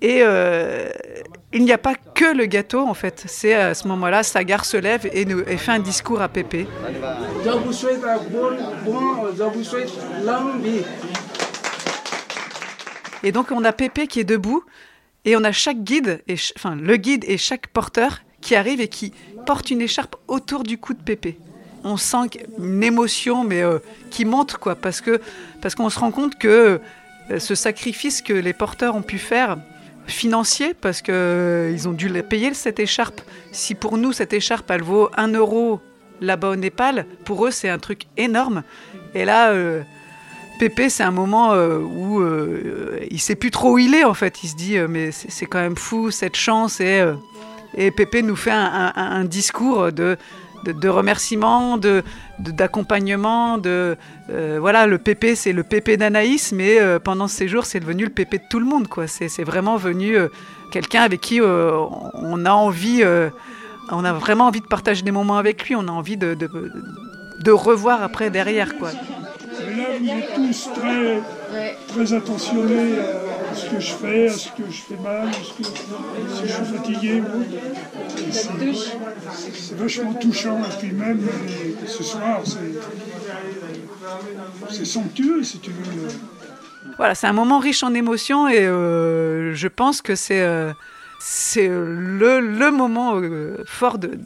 Et 0.00 0.24
il 1.52 1.64
n'y 1.64 1.72
a 1.72 1.78
pas 1.78 1.94
que 1.94 2.36
le 2.36 2.46
gâteau, 2.46 2.80
en 2.80 2.94
fait. 2.94 3.22
C'est 3.26 3.54
à 3.54 3.74
ce 3.74 3.86
moment-là, 3.86 4.24
Sagar 4.24 4.64
se 4.64 4.76
lève 4.76 5.08
et, 5.12 5.24
nous, 5.24 5.40
et 5.46 5.56
fait 5.56 5.70
un 5.70 5.78
discours 5.78 6.20
à 6.20 6.28
Pépé. 6.28 6.66
Je 7.44 7.50
vous 7.50 7.72
souhaite 7.72 8.02
un 8.02 8.18
bon, 8.28 8.50
bon, 8.84 9.26
je 9.36 9.42
vous 9.44 9.62
souhaite 9.62 9.92
longue 10.24 10.60
vie. 10.60 10.82
Et 13.22 13.30
donc, 13.30 13.52
on 13.52 13.64
a 13.64 13.72
Pépé 13.72 14.08
qui 14.08 14.18
est 14.18 14.24
debout 14.24 14.64
et 15.24 15.36
on 15.36 15.44
a 15.44 15.52
chaque 15.52 15.82
guide, 15.82 16.22
et 16.28 16.36
enfin 16.56 16.74
le 16.76 16.96
guide 16.96 17.24
et 17.28 17.38
chaque 17.38 17.68
porteur 17.68 18.20
qui 18.40 18.56
arrive 18.56 18.80
et 18.80 18.88
qui 18.88 19.12
porte 19.46 19.70
une 19.70 19.80
écharpe 19.80 20.16
autour 20.28 20.64
du 20.64 20.78
cou 20.78 20.94
de 20.94 21.02
Pépé. 21.02 21.38
On 21.84 21.96
sent 21.96 22.30
une 22.58 22.82
émotion, 22.82 23.44
mais 23.44 23.62
euh, 23.62 23.78
qui 24.10 24.24
monte, 24.24 24.56
quoi, 24.56 24.74
parce 24.76 25.00
que 25.00 25.20
parce 25.60 25.74
qu'on 25.74 25.90
se 25.90 25.98
rend 25.98 26.10
compte 26.10 26.38
que 26.38 26.80
euh, 27.30 27.38
ce 27.38 27.54
sacrifice 27.54 28.22
que 28.22 28.32
les 28.32 28.52
porteurs 28.52 28.94
ont 28.94 29.02
pu 29.02 29.18
faire, 29.18 29.58
financier, 30.06 30.74
parce 30.74 31.02
que 31.02 31.12
euh, 31.12 31.88
ont 31.88 31.92
dû 31.92 32.08
payer 32.22 32.54
cette 32.54 32.78
écharpe. 32.78 33.20
Si 33.52 33.74
pour 33.74 33.98
nous 33.98 34.12
cette 34.12 34.32
écharpe 34.32 34.70
elle 34.70 34.82
vaut 34.82 35.08
1 35.16 35.28
euro 35.32 35.80
là-bas 36.20 36.50
au 36.50 36.56
Népal, 36.56 37.06
pour 37.24 37.46
eux 37.46 37.50
c'est 37.50 37.68
un 37.68 37.78
truc 37.78 38.06
énorme. 38.16 38.62
Et 39.14 39.24
là. 39.24 39.52
Pépé, 40.58 40.88
c'est 40.88 41.02
un 41.02 41.10
moment 41.10 41.52
euh, 41.52 41.78
où 41.78 42.20
euh, 42.20 42.98
il 43.10 43.20
sait 43.20 43.34
plus 43.34 43.50
trop 43.50 43.74
où 43.74 43.78
il 43.78 43.94
est 43.94 44.04
en 44.04 44.14
fait. 44.14 44.42
Il 44.42 44.48
se 44.48 44.54
dit 44.56 44.76
euh, 44.76 44.86
mais 44.88 45.10
c'est 45.12 45.46
quand 45.46 45.60
même 45.60 45.76
fou 45.76 46.10
cette 46.10 46.36
chance 46.36 46.80
et 46.80 47.00
euh, 47.00 47.14
et 47.74 47.90
Pépé 47.90 48.22
nous 48.22 48.36
fait 48.36 48.52
un, 48.52 49.24
discours 49.24 49.92
de 49.92 50.16
de, 50.64 50.72
de 50.72 52.50
d'accompagnement, 52.50 53.56
de, 53.56 53.96
voilà 54.28 54.86
le 54.86 54.98
Pépé 54.98 55.34
c'est 55.34 55.52
le 55.52 55.62
Pépé 55.62 55.96
d'Anaïs, 55.96 56.52
mais 56.52 56.78
pendant 57.02 57.28
ce 57.28 57.36
séjour 57.36 57.64
c'est 57.64 57.80
devenu 57.80 58.04
le 58.04 58.10
Pépé 58.10 58.36
de 58.38 58.44
tout 58.50 58.60
le 58.60 58.66
monde 58.66 58.88
quoi. 58.88 59.06
C'est 59.06 59.42
vraiment 59.42 59.76
venu 59.76 60.16
quelqu'un 60.70 61.00
avec 61.00 61.22
qui 61.22 61.40
on 61.40 62.44
a 62.44 62.52
envie, 62.52 63.02
on 63.90 64.04
a 64.04 64.12
vraiment 64.12 64.48
envie 64.48 64.60
de 64.60 64.66
partager 64.66 65.00
des 65.00 65.12
moments 65.12 65.38
avec 65.38 65.66
lui. 65.66 65.74
On 65.74 65.88
a 65.88 65.92
envie 65.92 66.18
de 66.18 66.34
de, 66.34 66.48
de 67.42 67.50
revoir 67.50 68.02
après 68.02 68.28
derrière 68.28 68.76
quoi. 68.76 68.90
Mais 69.60 69.76
là, 69.76 69.84
vous 69.98 70.08
êtes 70.08 70.34
tous 70.34 70.70
très, 70.74 71.22
très 71.88 72.12
attentionnés 72.12 72.98
à 73.50 73.54
ce 73.54 73.66
que 73.66 73.80
je 73.80 73.92
fais, 73.92 74.28
à 74.28 74.32
ce 74.32 74.48
que 74.48 74.70
je 74.70 74.82
fais 74.82 74.96
mal, 74.96 75.28
à 75.28 75.32
ce 75.32 75.52
que, 75.52 75.64
si 75.64 76.42
je 76.42 76.52
suis 76.52 76.64
fatigué. 76.76 77.22
C'est 78.32 79.76
vachement 79.76 80.14
touchant. 80.14 80.58
Et 80.58 80.78
puis 80.78 80.92
même 80.92 81.20
euh, 81.20 81.86
ce 81.86 82.02
soir, 82.02 82.40
c'est 84.70 84.84
somptueux, 84.84 85.42
si 85.42 85.58
tu 85.58 85.70
veux. 85.70 86.08
Voilà, 86.96 87.14
c'est 87.14 87.26
un 87.26 87.32
moment 87.32 87.58
riche 87.58 87.82
en 87.82 87.94
émotions 87.94 88.48
et 88.48 88.66
euh, 88.66 89.54
je 89.54 89.68
pense 89.68 90.02
que 90.02 90.14
c'est 90.14 90.42
euh, 90.42 90.72
c'est 91.24 91.68
le, 91.68 92.40
le 92.40 92.70
moment 92.72 93.14
euh, 93.16 93.62
fort 93.64 93.98
de, 93.98 94.18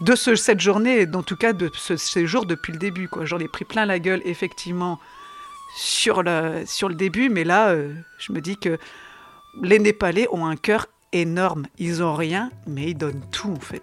de 0.00 0.14
ce- 0.16 0.34
cette 0.34 0.60
journée, 0.60 1.06
en 1.14 1.22
tout 1.22 1.36
cas 1.36 1.52
de 1.52 1.70
ce 1.74 1.96
séjour 1.96 2.44
depuis 2.44 2.72
le 2.72 2.78
début. 2.78 3.08
J'en 3.22 3.38
ai 3.38 3.46
pris 3.46 3.64
plein 3.64 3.86
la 3.86 4.00
gueule, 4.00 4.20
effectivement, 4.24 4.98
sur 5.76 6.24
le, 6.24 6.64
sur 6.66 6.88
le 6.88 6.96
début, 6.96 7.28
mais 7.28 7.44
là, 7.44 7.68
euh, 7.70 7.92
je 8.18 8.32
me 8.32 8.40
dis 8.40 8.56
que 8.56 8.78
les 9.62 9.78
Népalais 9.78 10.26
ont 10.32 10.46
un 10.46 10.56
cœur 10.56 10.86
énorme. 11.12 11.66
Ils 11.78 12.02
ont 12.02 12.14
rien, 12.14 12.50
mais 12.66 12.90
ils 12.90 12.94
donnent 12.96 13.22
tout, 13.30 13.52
en 13.52 13.60
fait. 13.60 13.82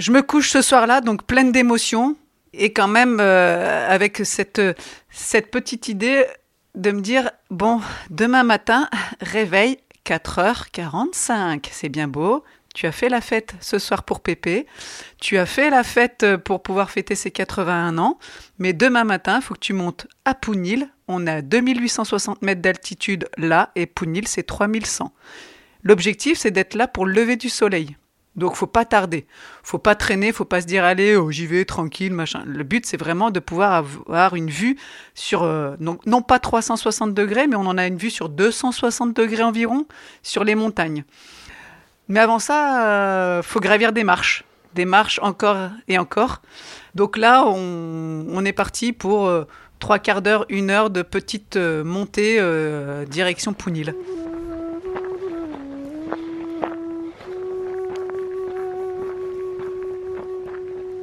Je 0.00 0.12
me 0.12 0.22
couche 0.22 0.48
ce 0.48 0.62
soir-là, 0.62 1.02
donc 1.02 1.24
pleine 1.24 1.52
d'émotions, 1.52 2.16
et 2.54 2.72
quand 2.72 2.88
même 2.88 3.18
euh, 3.20 3.86
avec 3.86 4.22
cette, 4.24 4.62
cette 5.10 5.50
petite 5.50 5.88
idée 5.88 6.24
de 6.74 6.90
me 6.90 7.02
dire, 7.02 7.30
bon, 7.50 7.82
demain 8.08 8.42
matin, 8.42 8.88
réveil, 9.20 9.76
4h45, 10.06 11.66
c'est 11.70 11.90
bien 11.90 12.08
beau. 12.08 12.42
Tu 12.74 12.86
as 12.86 12.92
fait 12.92 13.10
la 13.10 13.20
fête 13.20 13.52
ce 13.60 13.78
soir 13.78 14.04
pour 14.04 14.20
Pépé, 14.20 14.64
tu 15.20 15.36
as 15.36 15.44
fait 15.44 15.68
la 15.68 15.84
fête 15.84 16.24
pour 16.46 16.62
pouvoir 16.62 16.90
fêter 16.90 17.14
ses 17.14 17.30
81 17.30 17.98
ans, 17.98 18.18
mais 18.58 18.72
demain 18.72 19.04
matin, 19.04 19.40
il 19.40 19.42
faut 19.42 19.52
que 19.52 19.60
tu 19.60 19.74
montes 19.74 20.06
à 20.24 20.32
Pounil. 20.32 20.88
On 21.08 21.26
a 21.26 21.42
2860 21.42 22.40
mètres 22.40 22.62
d'altitude 22.62 23.28
là, 23.36 23.70
et 23.76 23.84
Pounil, 23.84 24.26
c'est 24.26 24.44
3100. 24.44 25.12
L'objectif, 25.82 26.38
c'est 26.38 26.52
d'être 26.52 26.74
là 26.74 26.88
pour 26.88 27.04
le 27.04 27.12
lever 27.12 27.36
du 27.36 27.50
soleil. 27.50 27.98
Donc 28.40 28.56
faut 28.56 28.66
pas 28.66 28.86
tarder, 28.86 29.26
faut 29.62 29.78
pas 29.78 29.94
traîner, 29.94 30.32
faut 30.32 30.46
pas 30.46 30.62
se 30.62 30.66
dire 30.66 30.82
allez 30.82 31.14
oh, 31.14 31.30
j'y 31.30 31.46
vais 31.46 31.66
tranquille 31.66 32.12
machin. 32.14 32.42
Le 32.46 32.64
but 32.64 32.86
c'est 32.86 32.96
vraiment 32.96 33.30
de 33.30 33.38
pouvoir 33.38 33.74
avoir 33.74 34.34
une 34.34 34.48
vue 34.48 34.78
sur 35.14 35.42
euh, 35.42 35.76
non, 35.78 36.22
pas 36.22 36.38
360 36.38 37.12
degrés 37.12 37.46
mais 37.46 37.56
on 37.56 37.66
en 37.66 37.76
a 37.76 37.86
une 37.86 37.98
vue 37.98 38.08
sur 38.08 38.30
260 38.30 39.14
degrés 39.14 39.42
environ 39.42 39.86
sur 40.22 40.42
les 40.42 40.54
montagnes. 40.54 41.04
Mais 42.08 42.18
avant 42.18 42.38
ça, 42.38 42.86
euh, 42.86 43.42
faut 43.42 43.60
gravir 43.60 43.92
des 43.92 44.04
marches, 44.04 44.44
des 44.74 44.86
marches 44.86 45.20
encore 45.22 45.68
et 45.86 45.98
encore. 45.98 46.40
Donc 46.94 47.18
là 47.18 47.44
on, 47.46 48.42
est 48.46 48.54
parti 48.54 48.94
pour 48.94 49.26
euh, 49.26 49.44
trois 49.80 49.98
quarts 49.98 50.22
d'heure, 50.22 50.46
une 50.48 50.70
heure 50.70 50.88
de 50.88 51.02
petite 51.02 51.56
euh, 51.56 51.84
montée 51.84 52.40
direction 53.06 53.52
Pounil. 53.52 53.94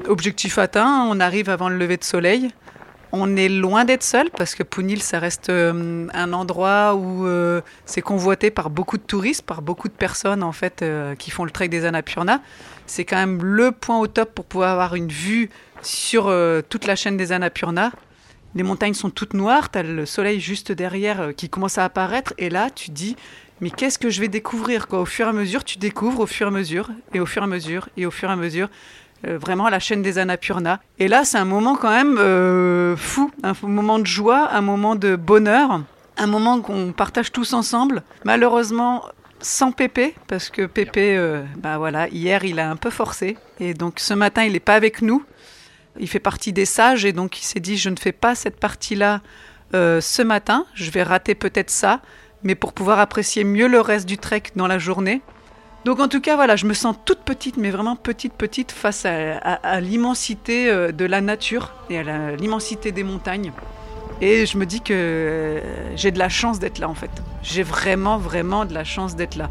Objectif 0.07 0.57
atteint, 0.57 1.05
on 1.09 1.19
arrive 1.19 1.49
avant 1.49 1.69
le 1.69 1.77
lever 1.77 1.97
de 1.97 2.03
soleil. 2.03 2.49
On 3.11 3.35
est 3.35 3.49
loin 3.49 3.85
d'être 3.85 4.03
seul 4.03 4.29
parce 4.31 4.53
que 4.53 4.63
Pounil, 4.63 5.01
ça 5.01 5.19
reste 5.19 5.49
euh, 5.49 6.07
un 6.13 6.33
endroit 6.33 6.95
où 6.95 7.25
euh, 7.25 7.61
c'est 7.85 8.01
convoité 8.01 8.51
par 8.51 8.69
beaucoup 8.69 8.97
de 8.97 9.03
touristes, 9.03 9.43
par 9.43 9.61
beaucoup 9.61 9.87
de 9.87 9.93
personnes 9.93 10.43
en 10.43 10.51
fait 10.51 10.81
euh, 10.81 11.15
qui 11.15 11.31
font 11.31 11.45
le 11.45 11.51
trek 11.51 11.69
des 11.69 11.85
Annapurna. 11.85 12.41
C'est 12.85 13.05
quand 13.05 13.15
même 13.17 13.43
le 13.43 13.71
point 13.71 13.97
au 13.99 14.07
top 14.07 14.33
pour 14.35 14.45
pouvoir 14.45 14.71
avoir 14.71 14.95
une 14.95 15.09
vue 15.09 15.49
sur 15.81 16.33
toute 16.69 16.85
la 16.85 16.95
chaîne 16.95 17.17
des 17.17 17.31
Annapurna. 17.31 17.91
Les 18.55 18.63
montagnes 18.63 18.93
sont 18.93 19.09
toutes 19.09 19.33
noires, 19.33 19.71
tu 19.71 19.77
as 19.77 19.83
le 19.83 20.05
soleil 20.05 20.39
juste 20.39 20.71
derrière 20.71 21.29
qui 21.35 21.49
commence 21.49 21.77
à 21.77 21.85
apparaître 21.85 22.33
et 22.37 22.49
là 22.49 22.69
tu 22.69 22.91
dis 22.91 23.15
mais 23.59 23.71
qu'est-ce 23.71 23.97
que 23.97 24.09
je 24.09 24.21
vais 24.21 24.27
découvrir 24.27 24.87
quoi? 24.87 25.01
Au 25.01 25.05
fur 25.05 25.25
et 25.25 25.29
à 25.29 25.33
mesure, 25.33 25.63
tu 25.63 25.79
découvres 25.79 26.21
au 26.21 26.27
fur 26.27 26.47
et 26.47 26.49
à 26.49 26.51
mesure 26.51 26.91
et 27.13 27.19
au 27.19 27.25
fur 27.25 27.41
et 27.41 27.45
à 27.45 27.47
mesure 27.47 27.89
et 27.97 28.05
au 28.05 28.11
fur 28.11 28.29
et 28.29 28.33
à 28.33 28.35
mesure 28.35 28.69
euh, 29.25 29.37
vraiment 29.37 29.67
la 29.69 29.79
chaîne 29.79 30.01
des 30.01 30.19
Annapurna. 30.19 30.79
Et 30.99 31.07
là, 31.07 31.25
c'est 31.25 31.37
un 31.37 31.45
moment 31.45 31.75
quand 31.75 31.89
même 31.89 32.17
euh, 32.19 32.95
fou, 32.95 33.31
un 33.43 33.53
moment 33.63 33.97
de 33.97 34.05
joie, 34.05 34.49
un 34.51 34.61
moment 34.61 34.95
de 34.95 35.15
bonheur, 35.15 35.81
un 36.17 36.27
moment 36.27 36.61
qu'on 36.61 36.91
partage 36.91 37.31
tous 37.31 37.53
ensemble. 37.53 38.03
Malheureusement, 38.25 39.05
sans 39.39 39.71
Pépé, 39.71 40.13
parce 40.27 40.49
que 40.49 40.65
Pépé, 40.67 41.17
euh, 41.17 41.43
bah 41.57 41.77
voilà, 41.77 42.07
hier 42.09 42.43
il 42.43 42.59
a 42.59 42.69
un 42.69 42.75
peu 42.75 42.91
forcé, 42.91 43.37
et 43.59 43.73
donc 43.73 43.99
ce 43.99 44.13
matin 44.13 44.43
il 44.43 44.53
n'est 44.53 44.59
pas 44.59 44.75
avec 44.75 45.01
nous. 45.01 45.23
Il 45.99 46.07
fait 46.07 46.19
partie 46.19 46.53
des 46.53 46.65
sages, 46.65 47.05
et 47.05 47.11
donc 47.11 47.39
il 47.39 47.43
s'est 47.43 47.59
dit 47.59 47.77
je 47.77 47.89
ne 47.89 47.97
fais 47.97 48.11
pas 48.11 48.35
cette 48.35 48.59
partie-là 48.59 49.21
ce 49.73 50.21
matin, 50.21 50.65
je 50.75 50.89
vais 50.91 51.03
rater 51.03 51.35
peut-être 51.35 51.69
ça, 51.69 51.99
mais 52.41 52.55
pour 52.55 52.71
pouvoir 52.71 52.99
apprécier 52.99 53.43
mieux 53.43 53.67
le 53.67 53.81
reste 53.81 54.07
du 54.07 54.17
trek 54.17 54.43
dans 54.55 54.67
la 54.67 54.79
journée. 54.79 55.21
Donc 55.87 56.01
en 56.01 56.09
tout 56.09 56.19
cas, 56.19 56.35
voilà, 56.35 56.57
je 56.57 56.65
me 56.65 56.73
sens 56.73 56.97
toute 57.05 57.19
petite, 57.19 57.55
mais 57.55 57.69
vraiment 57.71 57.95
petite, 57.95 58.33
petite 58.33 58.73
face 58.73 59.05
à, 59.05 59.37
à- 59.37 59.53
à 59.75 59.79
l'immensité 59.79 60.69
euh, 60.69 60.91
de 60.91 61.05
la 61.05 61.21
nature 61.21 61.71
et 61.89 61.97
à 61.99 62.35
l'immensité 62.35 62.91
des 62.91 63.03
montagnes. 63.05 63.53
Et 64.19 64.45
je 64.45 64.57
me 64.57 64.65
dis 64.65 64.81
que 64.81 64.91
euh, 64.93 65.95
j'ai 65.95 66.11
de 66.11 66.19
la 66.19 66.27
chance 66.27 66.59
d'être 66.59 66.79
là 66.79 66.89
en 66.89 66.93
fait. 66.93 67.09
J'ai 67.41 67.63
vraiment, 67.63 68.17
vraiment 68.17 68.65
de 68.65 68.73
la 68.73 68.83
chance 68.83 69.15
d'être 69.15 69.37
là. 69.37 69.49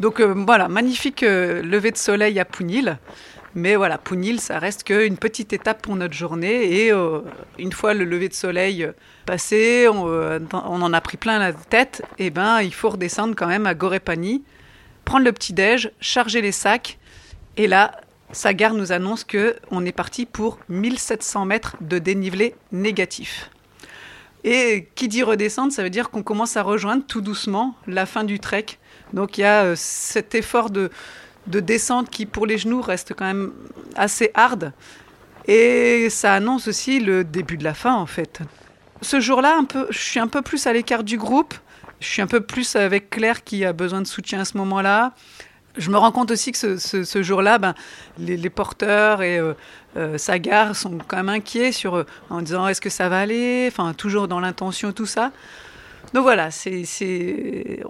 Donc 0.00 0.20
euh, 0.20 0.34
voilà, 0.46 0.68
magnifique 0.68 1.22
euh, 1.22 1.62
lever 1.62 1.90
de 1.90 1.96
soleil 1.96 2.38
à 2.38 2.44
Pounil. 2.44 2.98
Mais 3.54 3.76
voilà, 3.76 3.96
Pounil, 3.96 4.38
ça 4.38 4.58
reste 4.58 4.84
qu'une 4.84 5.16
petite 5.16 5.54
étape 5.54 5.80
pour 5.80 5.96
notre 5.96 6.12
journée. 6.12 6.84
Et 6.84 6.92
euh, 6.92 7.20
une 7.58 7.72
fois 7.72 7.94
le 7.94 8.04
lever 8.04 8.28
de 8.28 8.34
soleil 8.34 8.86
passé, 9.24 9.88
on, 9.88 10.42
en 10.52 10.92
a 10.92 11.00
pris 11.00 11.16
plein 11.16 11.38
la 11.38 11.54
tête, 11.54 12.02
et 12.18 12.28
ben 12.28 12.60
il 12.60 12.74
faut 12.74 12.90
redescendre 12.90 13.34
quand 13.34 13.46
même 13.46 13.66
à 13.66 13.74
Gorépani, 13.74 14.44
prendre 15.06 15.24
le 15.24 15.32
petit-déj, 15.32 15.90
charger 16.00 16.42
les 16.42 16.52
sacs. 16.52 16.98
Et 17.56 17.66
là, 17.66 17.98
Sagar 18.30 18.74
nous 18.74 18.92
annonce 18.92 19.24
que 19.24 19.56
on 19.70 19.86
est 19.86 19.92
parti 19.92 20.26
pour 20.26 20.58
1700 20.68 21.46
mètres 21.46 21.76
de 21.80 21.98
dénivelé 21.98 22.54
négatif. 22.72 23.50
Et 24.44 24.88
qui 24.94 25.08
dit 25.08 25.22
redescendre, 25.22 25.72
ça 25.72 25.82
veut 25.82 25.90
dire 25.90 26.10
qu'on 26.10 26.22
commence 26.22 26.58
à 26.58 26.62
rejoindre 26.62 27.04
tout 27.06 27.22
doucement 27.22 27.74
la 27.86 28.04
fin 28.04 28.22
du 28.22 28.38
trek. 28.38 28.66
Donc 29.12 29.38
il 29.38 29.42
y 29.42 29.44
a 29.44 29.64
euh, 29.64 29.74
cet 29.76 30.34
effort 30.34 30.70
de, 30.70 30.90
de 31.46 31.60
descente 31.60 32.10
qui, 32.10 32.26
pour 32.26 32.46
les 32.46 32.58
genoux, 32.58 32.80
reste 32.80 33.14
quand 33.14 33.24
même 33.24 33.52
assez 33.94 34.30
hard. 34.34 34.72
Et 35.46 36.08
ça 36.10 36.34
annonce 36.34 36.68
aussi 36.68 36.98
le 36.98 37.24
début 37.24 37.56
de 37.56 37.64
la 37.64 37.74
fin, 37.74 37.94
en 37.94 38.06
fait. 38.06 38.40
Ce 39.02 39.20
jour-là, 39.20 39.60
je 39.90 39.98
suis 39.98 40.18
un 40.18 40.26
peu 40.26 40.42
plus 40.42 40.66
à 40.66 40.72
l'écart 40.72 41.04
du 41.04 41.18
groupe. 41.18 41.54
Je 42.00 42.08
suis 42.08 42.22
un 42.22 42.26
peu 42.26 42.40
plus 42.40 42.76
avec 42.76 43.10
Claire 43.10 43.44
qui 43.44 43.64
a 43.64 43.72
besoin 43.72 44.00
de 44.00 44.06
soutien 44.06 44.40
à 44.40 44.44
ce 44.44 44.56
moment-là. 44.58 45.12
Je 45.76 45.90
me 45.90 45.98
rends 45.98 46.10
compte 46.10 46.30
aussi 46.30 46.52
que 46.52 46.78
ce, 46.78 47.22
jour-là, 47.22 47.58
ben, 47.58 47.74
les, 48.18 48.50
porteurs 48.50 49.22
et 49.22 49.38
euh, 49.38 49.52
euh, 49.96 50.16
Sagar 50.16 50.74
sont 50.74 50.98
quand 51.06 51.18
même 51.18 51.28
inquiets 51.28 51.70
sur, 51.70 52.04
en 52.30 52.40
disant 52.40 52.66
est-ce 52.66 52.80
que 52.80 52.88
ça 52.88 53.10
va 53.10 53.20
aller, 53.20 53.68
enfin 53.70 53.92
toujours 53.92 54.26
dans 54.26 54.40
l'intention, 54.40 54.92
tout 54.92 55.06
ça. 55.06 55.32
Donc 56.14 56.22
voilà, 56.22 56.50
c'est, 56.50 56.84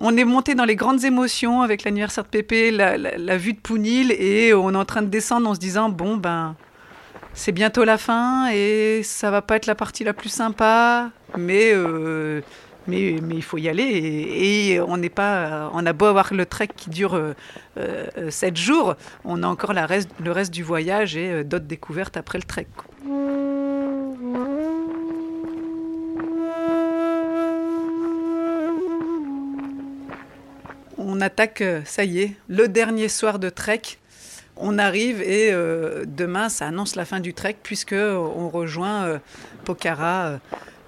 on 0.01 0.17
est 0.17 0.25
monté 0.25 0.55
dans 0.55 0.65
les 0.65 0.75
grandes 0.75 1.05
émotions 1.05 1.63
avec 1.63 1.85
l'anniversaire 1.85 2.25
de 2.25 2.29
Pépé, 2.29 2.71
la, 2.71 3.37
vue 3.37 3.53
de 3.53 3.61
Pounil, 3.61 4.11
et 4.13 4.55
on 4.55 4.73
est 4.73 4.77
en 4.77 4.85
train 4.85 5.03
de 5.03 5.09
descendre 5.09 5.49
en 5.49 5.55
se 5.55 5.61
disant 5.61 5.91
bon 5.91 6.17
ben 6.17 6.57
c'est 7.35 7.53
bientôt 7.53 7.85
la 7.85 7.99
fin 7.99 8.49
et 8.51 9.03
ça 9.05 9.31
va 9.31 9.43
pas 9.43 9.57
être 9.57 9.67
la 9.67 9.75
partie 9.75 10.03
la 10.03 10.15
plus 10.15 10.31
sympa, 10.31 11.11
mais 11.37 11.75
mais, 12.87 13.17
mais 13.23 13.35
il 13.37 13.43
faut 13.43 13.59
y 13.59 13.69
aller. 13.69 13.85
Et, 13.85 14.81
on 14.81 14.97
n'est 14.97 15.11
pas, 15.11 15.71
on 15.73 15.85
a 15.87 15.93
beau 15.93 16.07
avoir 16.07 16.33
le 16.33 16.47
trek 16.47 16.69
qui 16.77 16.91
dure 16.91 17.15
euh, 17.15 17.35
euh, 17.79 18.31
7 18.31 18.57
jours, 18.57 18.95
on 19.25 19.43
a 19.43 19.47
encore 19.47 19.73
la 19.73 19.87
le 20.23 20.33
reste 20.33 20.53
du 20.53 20.63
voyage 20.63 21.17
et 21.17 21.31
euh, 21.31 21.45
d'autres 21.45 21.67
découvertes 21.67 22.17
après 22.17 22.39
le 22.39 22.45
trek. 22.45 22.67
Attaque, 31.27 31.61
euh, 31.61 31.83
ça 31.85 32.05
y 32.05 32.21
est, 32.21 32.33
le 32.49 32.69
dernier 32.69 33.09
soir 33.09 33.39
de 33.39 33.51
trek. 33.51 33.83
On 34.57 34.79
arrive 34.79 35.21
et 35.21 35.53
demain, 36.07 36.49
ça 36.49 36.69
annonce 36.69 36.97
la 36.97 37.05
fin 37.05 37.21
du 37.21 37.35
trek 37.35 37.57
puisque 37.63 37.93
on 37.93 38.49
rejoint 38.49 39.21
Pokhara 39.67 40.39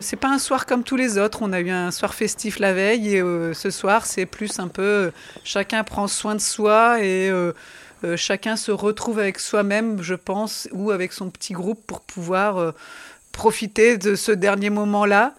c'est 0.00 0.16
pas 0.16 0.28
un 0.28 0.38
soir 0.38 0.66
comme 0.66 0.84
tous 0.84 0.96
les 0.96 1.18
autres. 1.18 1.40
On 1.42 1.52
a 1.52 1.60
eu 1.60 1.70
un 1.70 1.90
soir 1.90 2.14
festif 2.14 2.58
la 2.58 2.72
veille 2.72 3.16
et 3.16 3.22
euh, 3.22 3.54
ce 3.54 3.70
soir, 3.70 4.06
c'est 4.06 4.26
plus 4.26 4.58
un 4.58 4.68
peu 4.68 4.82
euh, 4.82 5.10
chacun 5.44 5.84
prend 5.84 6.06
soin 6.06 6.34
de 6.34 6.40
soi 6.40 7.02
et 7.02 7.30
euh, 7.30 7.52
chacun 8.16 8.56
se 8.56 8.70
retrouve 8.70 9.18
avec 9.18 9.38
soi-même, 9.38 10.02
je 10.02 10.14
pense, 10.14 10.68
ou 10.72 10.90
avec 10.90 11.12
son 11.12 11.30
petit 11.30 11.52
groupe 11.52 11.84
pour 11.86 12.00
pouvoir 12.00 12.74
profiter 13.32 13.98
de 13.98 14.14
ce 14.14 14.30
dernier 14.30 14.70
moment-là. 14.70 15.34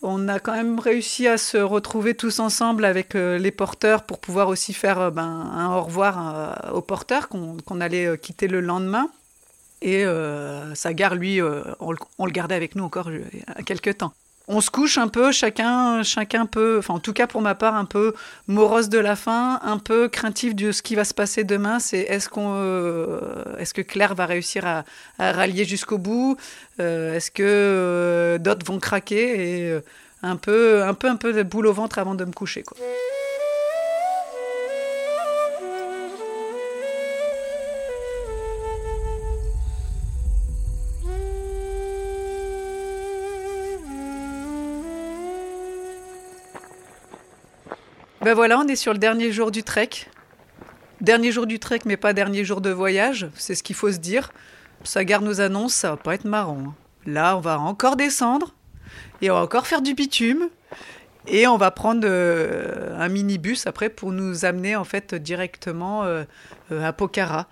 On 0.00 0.28
a 0.28 0.38
quand 0.38 0.52
même 0.52 0.78
réussi 0.78 1.26
à 1.26 1.38
se 1.38 1.56
retrouver 1.56 2.14
tous 2.14 2.38
ensemble 2.38 2.84
avec 2.84 3.14
les 3.14 3.50
porteurs 3.50 4.04
pour 4.04 4.20
pouvoir 4.20 4.48
aussi 4.48 4.72
faire 4.72 5.10
ben, 5.10 5.24
un 5.24 5.74
au 5.74 5.82
revoir 5.82 6.72
aux 6.72 6.82
porteurs 6.82 7.28
qu'on 7.28 7.80
allait 7.80 8.16
quitter 8.18 8.46
le 8.46 8.60
lendemain. 8.60 9.08
Et 9.80 10.04
euh, 10.04 10.74
Sagar, 10.74 11.14
lui, 11.14 11.40
euh, 11.40 11.62
on, 11.80 11.92
le 12.26 12.32
gardait 12.32 12.54
avec 12.54 12.74
nous 12.74 12.84
encore 12.84 13.08
euh, 13.08 13.22
à 13.46 13.62
quelques 13.62 13.98
temps. 13.98 14.12
On 14.48 14.60
se 14.60 14.70
couche 14.70 14.98
un 14.98 15.08
peu, 15.08 15.30
chacun, 15.30 16.02
chacun 16.02 16.46
peu, 16.46 16.78
enfin 16.78 16.94
en 16.94 16.98
tout 16.98 17.12
cas 17.12 17.26
pour 17.26 17.42
ma 17.42 17.54
part, 17.54 17.74
un 17.74 17.84
peu 17.84 18.14
morose 18.46 18.88
de 18.88 18.98
la 18.98 19.14
fin, 19.14 19.60
un 19.62 19.78
peu 19.78 20.08
craintif 20.08 20.54
de 20.54 20.72
ce 20.72 20.82
qui 20.82 20.94
va 20.94 21.04
se 21.04 21.14
passer 21.14 21.44
demain. 21.44 21.78
C'est 21.78 22.00
est-ce 22.00 22.28
qu'on, 22.28 22.54
euh, 22.56 23.56
est-ce 23.58 23.74
que 23.74 23.82
Claire 23.82 24.14
va 24.14 24.26
réussir 24.26 24.66
à, 24.66 24.84
rallier 25.18 25.64
jusqu'au 25.64 25.98
bout 25.98 26.36
Est-ce 26.78 27.30
que 27.30 28.38
d'autres 28.40 28.64
vont 28.64 28.78
craquer 28.78 29.68
Et 29.68 29.80
un 30.22 30.36
peu, 30.36 30.82
un 30.82 30.94
peu, 30.94 31.08
un 31.08 31.16
peu 31.16 31.32
de 31.32 31.42
boule 31.42 31.66
au 31.66 31.72
ventre 31.72 31.98
avant 31.98 32.14
de 32.14 32.24
me 32.24 32.32
coucher, 32.32 32.62
quoi. 32.62 32.76
Ben 48.28 48.34
voilà, 48.34 48.58
on 48.58 48.68
est 48.68 48.76
sur 48.76 48.92
le 48.92 48.98
dernier 48.98 49.32
jour 49.32 49.50
du 49.50 49.62
trek. 49.62 49.88
Dernier 51.00 51.32
jour 51.32 51.46
du 51.46 51.58
trek, 51.58 51.78
mais 51.86 51.96
pas 51.96 52.12
dernier 52.12 52.44
jour 52.44 52.60
de 52.60 52.68
voyage, 52.68 53.30
c'est 53.36 53.54
ce 53.54 53.62
qu'il 53.62 53.74
faut 53.74 53.90
se 53.90 53.96
dire. 53.96 54.32
Sagar 54.84 55.22
nous 55.22 55.40
annonce, 55.40 55.72
ça 55.72 55.92
va 55.92 55.96
pas 55.96 56.14
être 56.14 56.26
marrant. 56.26 56.58
Hein. 56.58 56.74
Là, 57.06 57.38
on 57.38 57.40
va 57.40 57.58
encore 57.58 57.96
descendre 57.96 58.52
et 59.22 59.30
on 59.30 59.34
va 59.34 59.40
encore 59.40 59.66
faire 59.66 59.80
du 59.80 59.94
bitume 59.94 60.50
et 61.26 61.46
on 61.46 61.56
va 61.56 61.70
prendre 61.70 62.02
euh, 62.04 62.94
un 63.00 63.08
minibus 63.08 63.66
après 63.66 63.88
pour 63.88 64.12
nous 64.12 64.44
amener 64.44 64.76
en 64.76 64.84
fait 64.84 65.14
directement 65.14 66.04
euh, 66.04 66.24
euh, 66.70 66.86
à 66.86 66.92
Pokhara. 66.92 67.46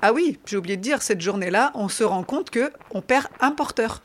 Ah 0.00 0.14
oui, 0.14 0.38
j'ai 0.46 0.56
oublié 0.56 0.78
de 0.78 0.82
dire, 0.82 1.02
cette 1.02 1.20
journée-là, 1.20 1.70
on 1.74 1.90
se 1.90 2.02
rend 2.02 2.22
compte 2.22 2.48
que 2.48 2.72
on 2.92 3.02
perd 3.02 3.26
un 3.40 3.50
porteur, 3.50 4.00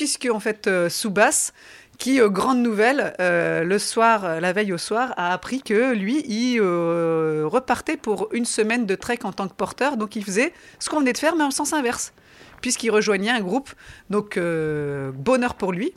puisque 0.00 0.30
en 0.32 0.40
fait 0.40 0.70
Soubas 0.88 1.52
qui, 1.98 2.22
euh, 2.22 2.30
grande 2.30 2.62
nouvelle, 2.62 3.12
euh, 3.20 3.64
le 3.64 3.78
soir, 3.78 4.24
euh, 4.24 4.40
la 4.40 4.54
veille 4.54 4.72
au 4.72 4.78
soir, 4.78 5.12
a 5.18 5.34
appris 5.34 5.60
que 5.60 5.92
lui, 5.92 6.24
il 6.26 6.58
repartait 6.58 7.98
pour 7.98 8.28
une 8.32 8.46
semaine 8.46 8.86
de 8.86 8.94
trek 8.94 9.18
en 9.24 9.32
tant 9.32 9.46
que 9.46 9.52
porteur. 9.52 9.98
Donc 9.98 10.16
il 10.16 10.24
faisait 10.24 10.54
ce 10.78 10.88
qu'on 10.88 11.00
venait 11.00 11.12
de 11.12 11.18
faire, 11.18 11.36
mais 11.36 11.44
en 11.44 11.50
sens 11.50 11.74
inverse, 11.74 12.14
puisqu'il 12.62 12.90
rejoignait 12.90 13.28
un 13.28 13.42
groupe. 13.42 13.68
Donc 14.08 14.38
bonheur 14.38 15.54
pour 15.54 15.72
lui. 15.72 15.92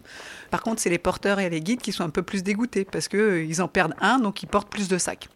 Par 0.52 0.62
contre, 0.62 0.82
c'est 0.82 0.90
les 0.90 0.98
porteurs 0.98 1.40
et 1.40 1.50
les 1.50 1.62
guides 1.62 1.82
qui 1.82 1.94
sont 1.94 2.04
un 2.04 2.10
peu 2.10 2.24
plus 2.24 2.44
dégoûtés, 2.44 2.84
parce 2.84 3.08
qu'ils 3.08 3.62
en 3.62 3.70
perdent 3.70 3.96
un, 4.02 4.20
donc 4.20 4.44
ils 4.44 4.48
portent 4.48 4.70
plus 4.70 4.90
de 4.90 4.98
sacs. 4.98 5.30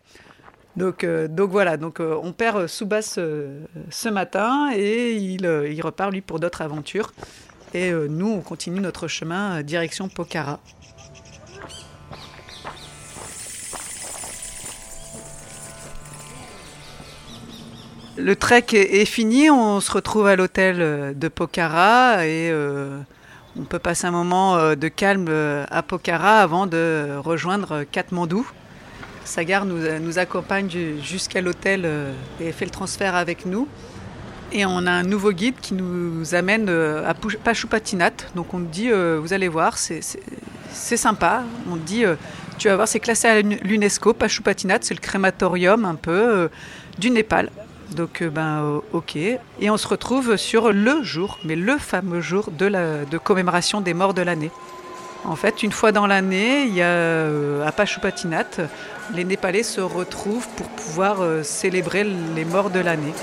Donc, 0.75 1.05
donc 1.05 1.49
voilà, 1.49 1.77
donc 1.77 2.01
on 2.01 2.33
perd 2.33 2.67
Soubas 2.67 3.17
ce 3.89 4.09
matin 4.09 4.69
et 4.75 5.15
il, 5.15 5.49
il 5.71 5.81
repart 5.81 6.11
lui 6.11 6.21
pour 6.21 6.41
d'autres 6.41 6.61
aventures. 6.61 7.13
Et 7.73 7.91
euh, 7.91 8.07
nous, 8.09 8.29
on 8.29 8.41
continue 8.41 8.79
notre 8.79 9.07
chemin 9.07 9.57
euh, 9.57 9.63
direction 9.63 10.07
Pokhara. 10.07 10.59
Le 18.15 18.35
trek 18.35 18.65
est 18.71 19.05
fini, 19.05 19.51
on 19.51 19.79
se 19.79 19.91
retrouve 19.91 20.27
à 20.27 20.35
l'hôtel 20.35 20.77
euh, 20.79 21.13
de 21.13 21.27
Pokhara 21.27 22.25
et 22.25 22.51
on 23.59 23.63
peut 23.63 23.79
passer 23.79 24.07
un 24.07 24.11
moment 24.11 24.75
de 24.75 24.87
calme 24.87 25.29
à 25.29 25.83
Pokhara 25.83 26.41
avant 26.41 26.67
de 26.67 27.17
rejoindre 27.17 27.83
Katmandou. 27.83 28.47
Sagar 29.25 29.65
nous, 29.65 29.99
nous 29.99 30.19
accompagne 30.19 30.69
jusqu'à 31.01 31.41
l'hôtel 31.41 31.87
et 32.39 32.51
fait 32.51 32.65
le 32.65 32.71
transfert 32.71 33.15
avec 33.15 33.45
nous. 33.45 33.67
Et 34.53 34.65
on 34.65 34.85
a 34.85 34.91
un 34.91 35.03
nouveau 35.03 35.31
guide 35.31 35.55
qui 35.61 35.73
nous 35.73 36.33
amène 36.33 36.67
euh, 36.69 37.07
à 37.07 37.13
Pachupatinat. 37.13 38.11
Donc 38.35 38.53
on 38.53 38.59
dit, 38.59 38.89
euh, 38.89 39.19
vous 39.21 39.33
allez 39.33 39.49
voir, 39.49 39.77
c'est 39.77 40.01
sympa. 40.71 41.43
On 41.69 41.75
dit, 41.75 42.05
euh, 42.05 42.15
tu 42.57 42.69
vas 42.69 42.77
voir, 42.77 42.87
c'est 42.87 43.01
classé 43.01 43.27
à 43.27 43.41
l'UNESCO. 43.41 44.13
Pachupatinat, 44.13 44.79
c'est 44.81 44.93
le 44.93 45.01
crématorium 45.01 45.83
un 45.83 45.95
peu 45.95 46.49
du 46.97 47.09
Népal. 47.09 47.49
Donc 47.95 48.23
ben 48.23 48.81
ok. 48.93 49.15
Et 49.15 49.69
on 49.69 49.77
se 49.77 49.87
retrouve 49.87 50.37
sur 50.37 50.71
le 50.71 51.03
jour, 51.03 51.39
mais 51.43 51.55
le 51.55 51.77
fameux 51.77 52.21
jour 52.21 52.49
de, 52.51 52.65
la, 52.65 53.05
de 53.05 53.17
commémoration 53.17 53.81
des 53.81 53.93
morts 53.93 54.13
de 54.13 54.21
l'année. 54.21 54.51
En 55.25 55.35
fait, 55.35 55.61
une 55.61 55.71
fois 55.71 55.91
dans 55.91 56.07
l'année, 56.07 56.63
il 56.63 56.73
y 56.73 56.81
a 56.81 57.65
à 57.65 57.71
Pachupatinat, 57.71 58.45
les 59.13 59.23
Népalais 59.23 59.63
se 59.63 59.81
retrouvent 59.81 60.47
pour 60.55 60.67
pouvoir 60.69 61.17
célébrer 61.43 62.05
les 62.35 62.45
morts 62.45 62.69
de 62.69 62.79
l'année. 62.79 63.13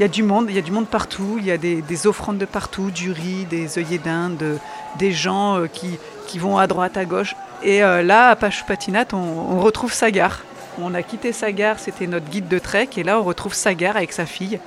Il 0.00 0.04
y 0.04 0.06
a 0.06 0.08
du 0.08 0.22
monde, 0.22 0.46
il 0.48 0.56
y 0.56 0.58
a 0.58 0.62
du 0.62 0.72
monde 0.72 0.88
partout, 0.88 1.36
il 1.38 1.44
y 1.44 1.50
a 1.50 1.58
des, 1.58 2.06
offrandes 2.06 2.38
de 2.38 2.46
partout, 2.46 2.90
du 2.90 3.12
riz, 3.12 3.44
des 3.44 3.76
œillets 3.76 3.98
d'Inde, 3.98 4.58
des 4.98 5.12
gens 5.12 5.58
euh, 5.58 5.66
qui, 5.66 5.98
qui, 6.26 6.38
vont 6.38 6.56
à 6.56 6.66
droite, 6.66 6.96
à 6.96 7.04
gauche. 7.04 7.36
Et 7.62 7.84
euh, 7.84 8.02
là, 8.02 8.30
à 8.30 8.36
Pachupatinat, 8.36 9.04
on, 9.12 9.60
retrouve 9.60 9.92
Sagar. 9.92 10.40
On 10.80 10.94
a 10.94 11.02
quitté 11.02 11.34
Sagar, 11.34 11.78
c'était 11.78 12.06
notre 12.06 12.30
guide 12.30 12.48
de 12.48 12.58
trek, 12.58 12.88
et 12.96 13.02
là 13.02 13.20
on 13.20 13.24
retrouve 13.24 13.52
Sagar 13.52 13.98
avec 13.98 14.14
sa 14.14 14.24
fille 14.24 14.58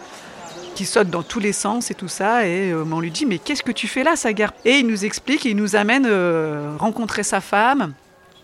qui 0.75 0.85
saute 0.85 1.09
dans 1.09 1.23
tous 1.23 1.39
les 1.39 1.51
sens 1.51 1.89
et 1.89 1.95
tout 1.95 2.07
ça. 2.07 2.45
Et 2.45 2.69
euh, 2.69 2.85
on 2.91 2.99
lui 2.99 3.09
dit 3.09 3.25
Mais 3.25 3.39
qu'est-ce 3.39 3.63
que 3.63 3.71
tu 3.71 3.87
fais 3.87 4.03
là, 4.03 4.15
Sagar? 4.15 4.53
Et 4.65 4.77
il 4.77 4.85
nous 4.85 5.03
explique, 5.03 5.45
il 5.45 5.55
nous 5.55 5.75
amène 5.75 6.07
rencontrer 6.77 7.23
sa 7.23 7.41
femme. 7.41 7.93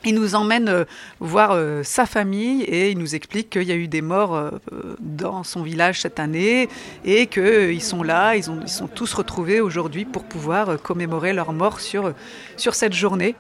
Il 0.06 0.16
nous 0.16 0.36
emmène 0.36 0.70
euh, 0.70 0.86
voir 1.20 1.52
euh, 1.52 1.84
sa 1.84 2.06
famille 2.06 2.64
et 2.64 2.92
il 2.92 2.98
nous 2.98 3.16
explique 3.16 3.50
qu'il 3.50 3.64
y 3.64 3.72
a 3.72 3.76
eu 3.76 3.90
des 3.90 4.02
morts 4.02 4.34
euh, 4.34 4.52
dans 5.00 5.44
son 5.44 5.62
village 5.62 6.02
cette 6.02 6.20
année 6.20 6.70
et 7.04 7.28
qu'ils 7.28 7.84
sont 7.84 8.02
là, 8.02 8.36
ils, 8.36 8.50
ont, 8.50 8.60
ils 8.62 8.70
sont 8.70 8.88
tous 8.88 9.14
retrouvés 9.14 9.60
aujourd'hui 9.60 10.06
pour 10.06 10.24
pouvoir 10.24 10.82
commémorer 10.82 11.34
leur 11.34 11.52
mort 11.52 11.82
sur, 11.82 12.14
sur 12.56 12.76
cette 12.76 12.94
journée. 12.94 13.36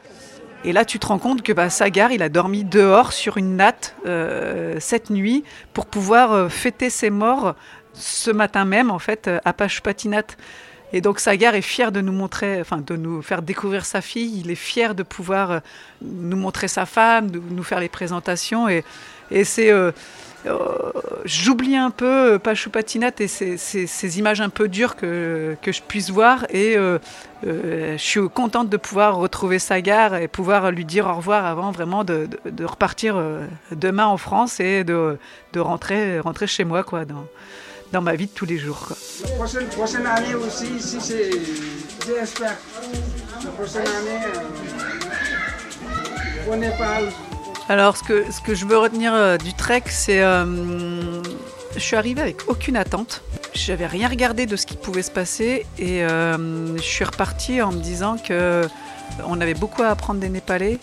Et 0.66 0.74
là, 0.74 0.84
tu 0.84 1.00
te 1.00 1.08
rends 1.08 1.20
compte 1.20 1.42
que 1.42 1.54
bah, 1.54 1.70
Sagar, 1.70 2.12
il 2.12 2.22
a 2.22 2.28
dormi 2.28 2.66
dehors 2.66 3.14
sur 3.14 3.38
une 3.38 3.56
natte 3.56 3.96
cette 4.80 5.10
nuit 5.10 5.46
pour 5.72 5.86
pouvoir 5.86 6.52
fêter 6.52 6.90
ses 6.90 7.10
morts 7.10 7.56
ce 7.94 8.30
matin 8.32 8.66
même, 8.66 8.92
en 8.92 9.00
fait, 9.00 9.30
à 9.46 9.54
Pachupatinat. 9.54 10.24
Et 10.94 11.02
donc 11.02 11.20
Sagar 11.20 11.56
est 11.56 11.62
fier 11.62 11.92
de 11.92 12.02
nous 12.02 12.12
montrer, 12.12 12.60
enfin 12.62 12.78
de 12.78 12.96
nous 12.96 13.22
faire 13.22 13.42
découvrir 13.42 13.86
sa 13.86 14.02
fille. 14.02 14.42
Il 14.44 14.50
est 14.50 14.56
fier 14.56 14.96
de 14.96 15.04
pouvoir 15.04 15.52
euh, 15.52 15.60
nous 16.02 16.38
montrer 16.38 16.68
sa 16.68 16.86
femme, 16.86 17.30
de 17.30 17.40
nous 17.52 17.64
faire 17.64 17.80
les 17.80 17.90
présentations. 17.90 18.68
Et, 18.68 18.84
c'est 19.44 19.72
euh, 20.46 20.92
j'oublie 21.26 21.76
un 21.76 21.92
peu 21.92 22.36
euh, 22.36 22.40
Pachupatinat 22.40 23.12
et 23.20 23.28
ces, 23.28 24.20
images 24.20 24.40
un 24.40 24.48
peu 24.48 24.70
dures 24.70 24.96
que, 24.96 25.58
que 25.62 25.74
je 25.74 25.82
puisse 25.82 26.12
voir 26.12 26.46
et 26.50 26.78
euh, 26.78 26.98
je 27.44 27.98
suis 27.98 28.30
contente 28.30 28.70
de 28.70 28.78
pouvoir 28.78 29.18
retrouver 29.18 29.60
Sagar 29.60 30.16
et 30.16 30.30
pouvoir 30.30 30.72
lui 30.72 30.86
dire 30.86 31.08
au 31.08 31.14
revoir 31.16 31.46
avant 31.46 31.72
vraiment 31.72 32.06
de, 32.06 32.30
repartir 32.64 33.22
demain 33.72 34.06
en 34.06 34.18
France 34.18 34.62
et 34.62 34.86
de, 34.86 35.18
de, 35.52 35.60
rentrer, 35.60 36.20
rentrer 36.20 36.48
chez 36.48 36.64
moi 36.64 36.84
quoi, 36.84 37.04
dans 37.92 38.02
ma 38.02 38.16
vie 38.16 38.28
de 38.28 38.32
tous 38.32 38.46
les 38.46 38.58
jours. 38.58 38.80
Quoi. 38.80 38.98
La 39.24 39.36
prochaine, 39.36 39.68
prochaine 39.68 40.06
année 40.06 40.36
aussi, 40.36 40.68
j'espère, 40.80 42.58
la 43.44 43.52
prochaine 43.52 43.88
année, 43.88 44.26
au 46.50 46.56
Népal, 46.56 47.10
alors, 47.70 47.96
ce 47.96 48.04
que, 48.04 48.32
ce 48.32 48.42
que 48.42 48.56
je 48.56 48.66
veux 48.66 48.80
retenir 48.80 49.14
euh, 49.14 49.38
du 49.38 49.54
trek, 49.54 49.84
c'est. 49.86 50.24
Euh, 50.24 51.22
je 51.76 51.80
suis 51.80 51.96
arrivée 51.96 52.20
avec 52.20 52.50
aucune 52.50 52.76
attente. 52.76 53.22
J'avais 53.54 53.86
rien 53.86 54.08
regardé 54.08 54.48
de 54.48 54.56
ce 54.56 54.66
qui 54.66 54.76
pouvait 54.76 55.04
se 55.04 55.12
passer 55.12 55.68
et 55.78 56.04
euh, 56.04 56.76
je 56.78 56.82
suis 56.82 57.06
repartie 57.06 57.62
en 57.62 57.72
me 57.72 57.80
disant 57.80 58.18
que 58.18 58.68
on 59.28 59.40
avait 59.40 59.54
beaucoup 59.54 59.84
à 59.84 59.90
apprendre 59.90 60.20
des 60.20 60.30
Népalais, 60.30 60.80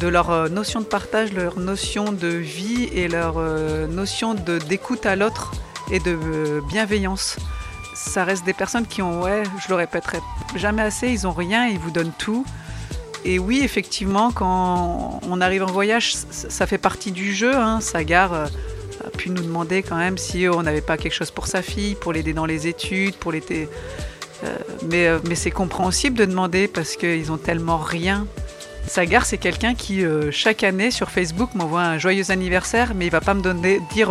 de 0.00 0.06
leur 0.06 0.50
notion 0.50 0.80
de 0.80 0.84
partage, 0.84 1.32
leur 1.32 1.58
notion 1.58 2.12
de 2.12 2.28
vie 2.28 2.90
et 2.92 3.08
leur 3.08 3.40
notion 3.88 4.34
d'écoute 4.34 5.06
à 5.06 5.16
l'autre 5.16 5.52
et 5.90 6.00
de 6.00 6.62
bienveillance. 6.68 7.36
Ça 7.94 8.24
reste 8.24 8.44
des 8.44 8.52
personnes 8.52 8.86
qui 8.86 9.02
ont, 9.02 9.22
ouais, 9.22 9.42
je 9.62 9.68
le 9.68 9.74
répéterai 9.74 10.18
jamais 10.54 10.82
assez, 10.82 11.08
ils 11.08 11.26
ont 11.26 11.32
rien, 11.32 11.66
ils 11.66 11.78
vous 11.78 11.90
donnent 11.90 12.12
tout. 12.16 12.44
Et 13.24 13.38
oui, 13.38 13.60
effectivement, 13.62 14.30
quand 14.30 15.20
on 15.28 15.40
arrive 15.40 15.62
en 15.62 15.70
voyage, 15.70 16.14
ça 16.14 16.66
fait 16.66 16.78
partie 16.78 17.12
du 17.12 17.34
jeu. 17.34 17.54
Hein. 17.54 17.80
Sagar 17.80 18.32
euh, 18.32 18.46
a 19.04 19.10
pu 19.10 19.30
nous 19.30 19.42
demander 19.42 19.82
quand 19.82 19.96
même 19.96 20.18
si 20.18 20.46
on 20.48 20.62
n'avait 20.62 20.80
pas 20.80 20.96
quelque 20.96 21.12
chose 21.12 21.30
pour 21.30 21.46
sa 21.46 21.62
fille, 21.62 21.94
pour 21.94 22.12
l'aider 22.12 22.32
dans 22.32 22.46
les 22.46 22.68
études, 22.68 23.16
pour 23.16 23.32
l'aider. 23.32 23.68
Euh, 24.44 24.56
mais, 24.88 25.08
euh, 25.08 25.18
mais 25.28 25.34
c'est 25.34 25.50
compréhensible 25.50 26.16
de 26.16 26.24
demander 26.24 26.68
parce 26.68 26.96
qu'ils 26.96 27.32
ont 27.32 27.38
tellement 27.38 27.78
rien. 27.78 28.26
Sagar, 28.86 29.26
c'est 29.26 29.36
quelqu'un 29.36 29.74
qui, 29.74 30.02
chaque 30.30 30.64
année, 30.64 30.90
sur 30.90 31.10
Facebook, 31.10 31.50
m'envoie 31.54 31.82
un 31.82 31.98
joyeux 31.98 32.30
anniversaire, 32.30 32.94
mais 32.94 33.04
il 33.04 33.10
va 33.10 33.20
pas 33.20 33.34
me 33.34 33.42
donner, 33.42 33.80
dire 33.92 34.10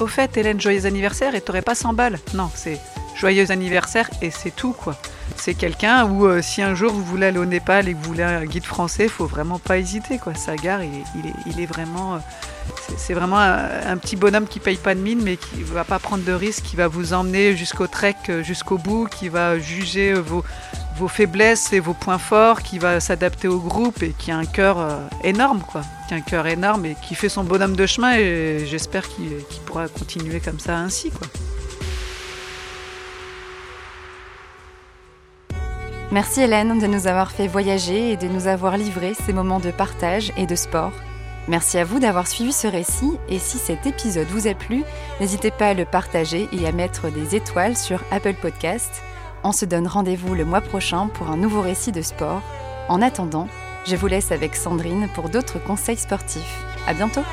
Au 0.00 0.06
fait, 0.06 0.36
Hélène, 0.36 0.60
joyeux 0.60 0.86
anniversaire, 0.86 1.34
et 1.34 1.40
t'aurais 1.40 1.62
pas 1.62 1.74
100 1.74 1.92
balles. 1.92 2.18
Non, 2.34 2.50
c'est 2.54 2.80
joyeux 3.16 3.50
anniversaire 3.50 4.10
et 4.22 4.30
c'est 4.30 4.54
tout, 4.54 4.72
quoi 4.72 4.96
c'est 5.36 5.54
quelqu'un 5.54 6.06
où 6.06 6.26
euh, 6.26 6.42
si 6.42 6.62
un 6.62 6.74
jour 6.74 6.92
vous 6.92 7.04
voulez 7.04 7.26
aller 7.26 7.38
au 7.38 7.44
Népal 7.44 7.88
et 7.88 7.92
que 7.92 7.98
vous 7.98 8.04
voulez 8.04 8.22
un 8.22 8.44
guide 8.44 8.64
français, 8.64 9.08
faut 9.08 9.26
vraiment 9.26 9.58
pas 9.58 9.78
hésiter. 9.78 10.18
Quoi. 10.18 10.34
Sagar, 10.34 10.82
il, 10.82 10.90
il, 11.16 11.26
est, 11.26 11.34
il 11.46 11.60
est, 11.60 11.66
vraiment, 11.66 12.14
euh, 12.14 12.18
c'est 12.96 13.14
vraiment 13.14 13.38
un, 13.38 13.96
petit 13.96 14.16
bonhomme 14.16 14.46
qui 14.46 14.60
paye 14.60 14.76
pas 14.76 14.94
de 14.94 15.00
mine, 15.00 15.20
mais 15.22 15.36
qui 15.36 15.62
va 15.62 15.84
pas 15.84 15.98
prendre 15.98 16.24
de 16.24 16.32
risques, 16.32 16.64
qui 16.64 16.76
va 16.76 16.88
vous 16.88 17.12
emmener 17.12 17.56
jusqu'au 17.56 17.86
trek, 17.86 18.16
euh, 18.28 18.42
jusqu'au 18.42 18.78
bout, 18.78 19.06
qui 19.06 19.28
va 19.28 19.58
juger 19.58 20.14
vos, 20.14 20.44
vos 20.96 21.08
faiblesses 21.08 21.72
et 21.72 21.80
vos 21.80 21.94
points 21.94 22.18
forts, 22.18 22.62
qui 22.62 22.78
va 22.78 23.00
s'adapter 23.00 23.48
au 23.48 23.58
groupe 23.58 24.02
et 24.02 24.14
qui 24.18 24.30
a 24.30 24.36
un 24.36 24.44
cœur 24.44 24.78
énorme, 25.22 25.62
quoi. 25.70 25.82
Qui 26.08 26.14
a 26.14 26.16
un 26.18 26.20
cœur 26.20 26.46
énorme 26.46 26.86
et 26.86 26.96
qui 27.02 27.14
fait 27.14 27.28
son 27.28 27.44
bonhomme 27.44 27.76
de 27.76 27.86
chemin. 27.86 28.16
Et 28.16 28.64
j'espère 28.66 29.08
qu'il 29.08 29.36
pourra 29.66 29.88
continuer 29.88 30.40
comme 30.40 30.58
ça 30.58 30.76
ainsi, 30.76 31.10
quoi. 31.10 31.26
Merci 36.14 36.42
Hélène 36.42 36.78
de 36.78 36.86
nous 36.86 37.08
avoir 37.08 37.32
fait 37.32 37.48
voyager 37.48 38.12
et 38.12 38.16
de 38.16 38.28
nous 38.28 38.46
avoir 38.46 38.76
livré 38.76 39.14
ces 39.14 39.32
moments 39.32 39.58
de 39.58 39.72
partage 39.72 40.32
et 40.36 40.46
de 40.46 40.54
sport. 40.54 40.92
Merci 41.48 41.76
à 41.76 41.84
vous 41.84 41.98
d'avoir 41.98 42.28
suivi 42.28 42.52
ce 42.52 42.68
récit 42.68 43.18
et 43.28 43.40
si 43.40 43.58
cet 43.58 43.84
épisode 43.84 44.28
vous 44.28 44.46
a 44.46 44.54
plu, 44.54 44.84
n'hésitez 45.20 45.50
pas 45.50 45.68
à 45.68 45.74
le 45.74 45.84
partager 45.84 46.48
et 46.52 46.68
à 46.68 46.72
mettre 46.72 47.10
des 47.10 47.34
étoiles 47.34 47.76
sur 47.76 48.00
Apple 48.12 48.34
Podcast. 48.34 49.02
On 49.46 49.52
se 49.52 49.66
donne 49.66 49.86
rendez-vous 49.86 50.34
le 50.34 50.46
mois 50.46 50.62
prochain 50.62 51.08
pour 51.08 51.28
un 51.30 51.36
nouveau 51.36 51.60
récit 51.60 51.92
de 51.92 52.00
sport. 52.00 52.40
En 52.88 53.02
attendant, 53.02 53.46
je 53.86 53.94
vous 53.94 54.06
laisse 54.06 54.32
avec 54.32 54.56
Sandrine 54.56 55.06
pour 55.14 55.28
d'autres 55.28 55.62
conseils 55.62 55.98
sportifs. 55.98 56.64
À 56.86 56.94
bientôt! 56.94 57.24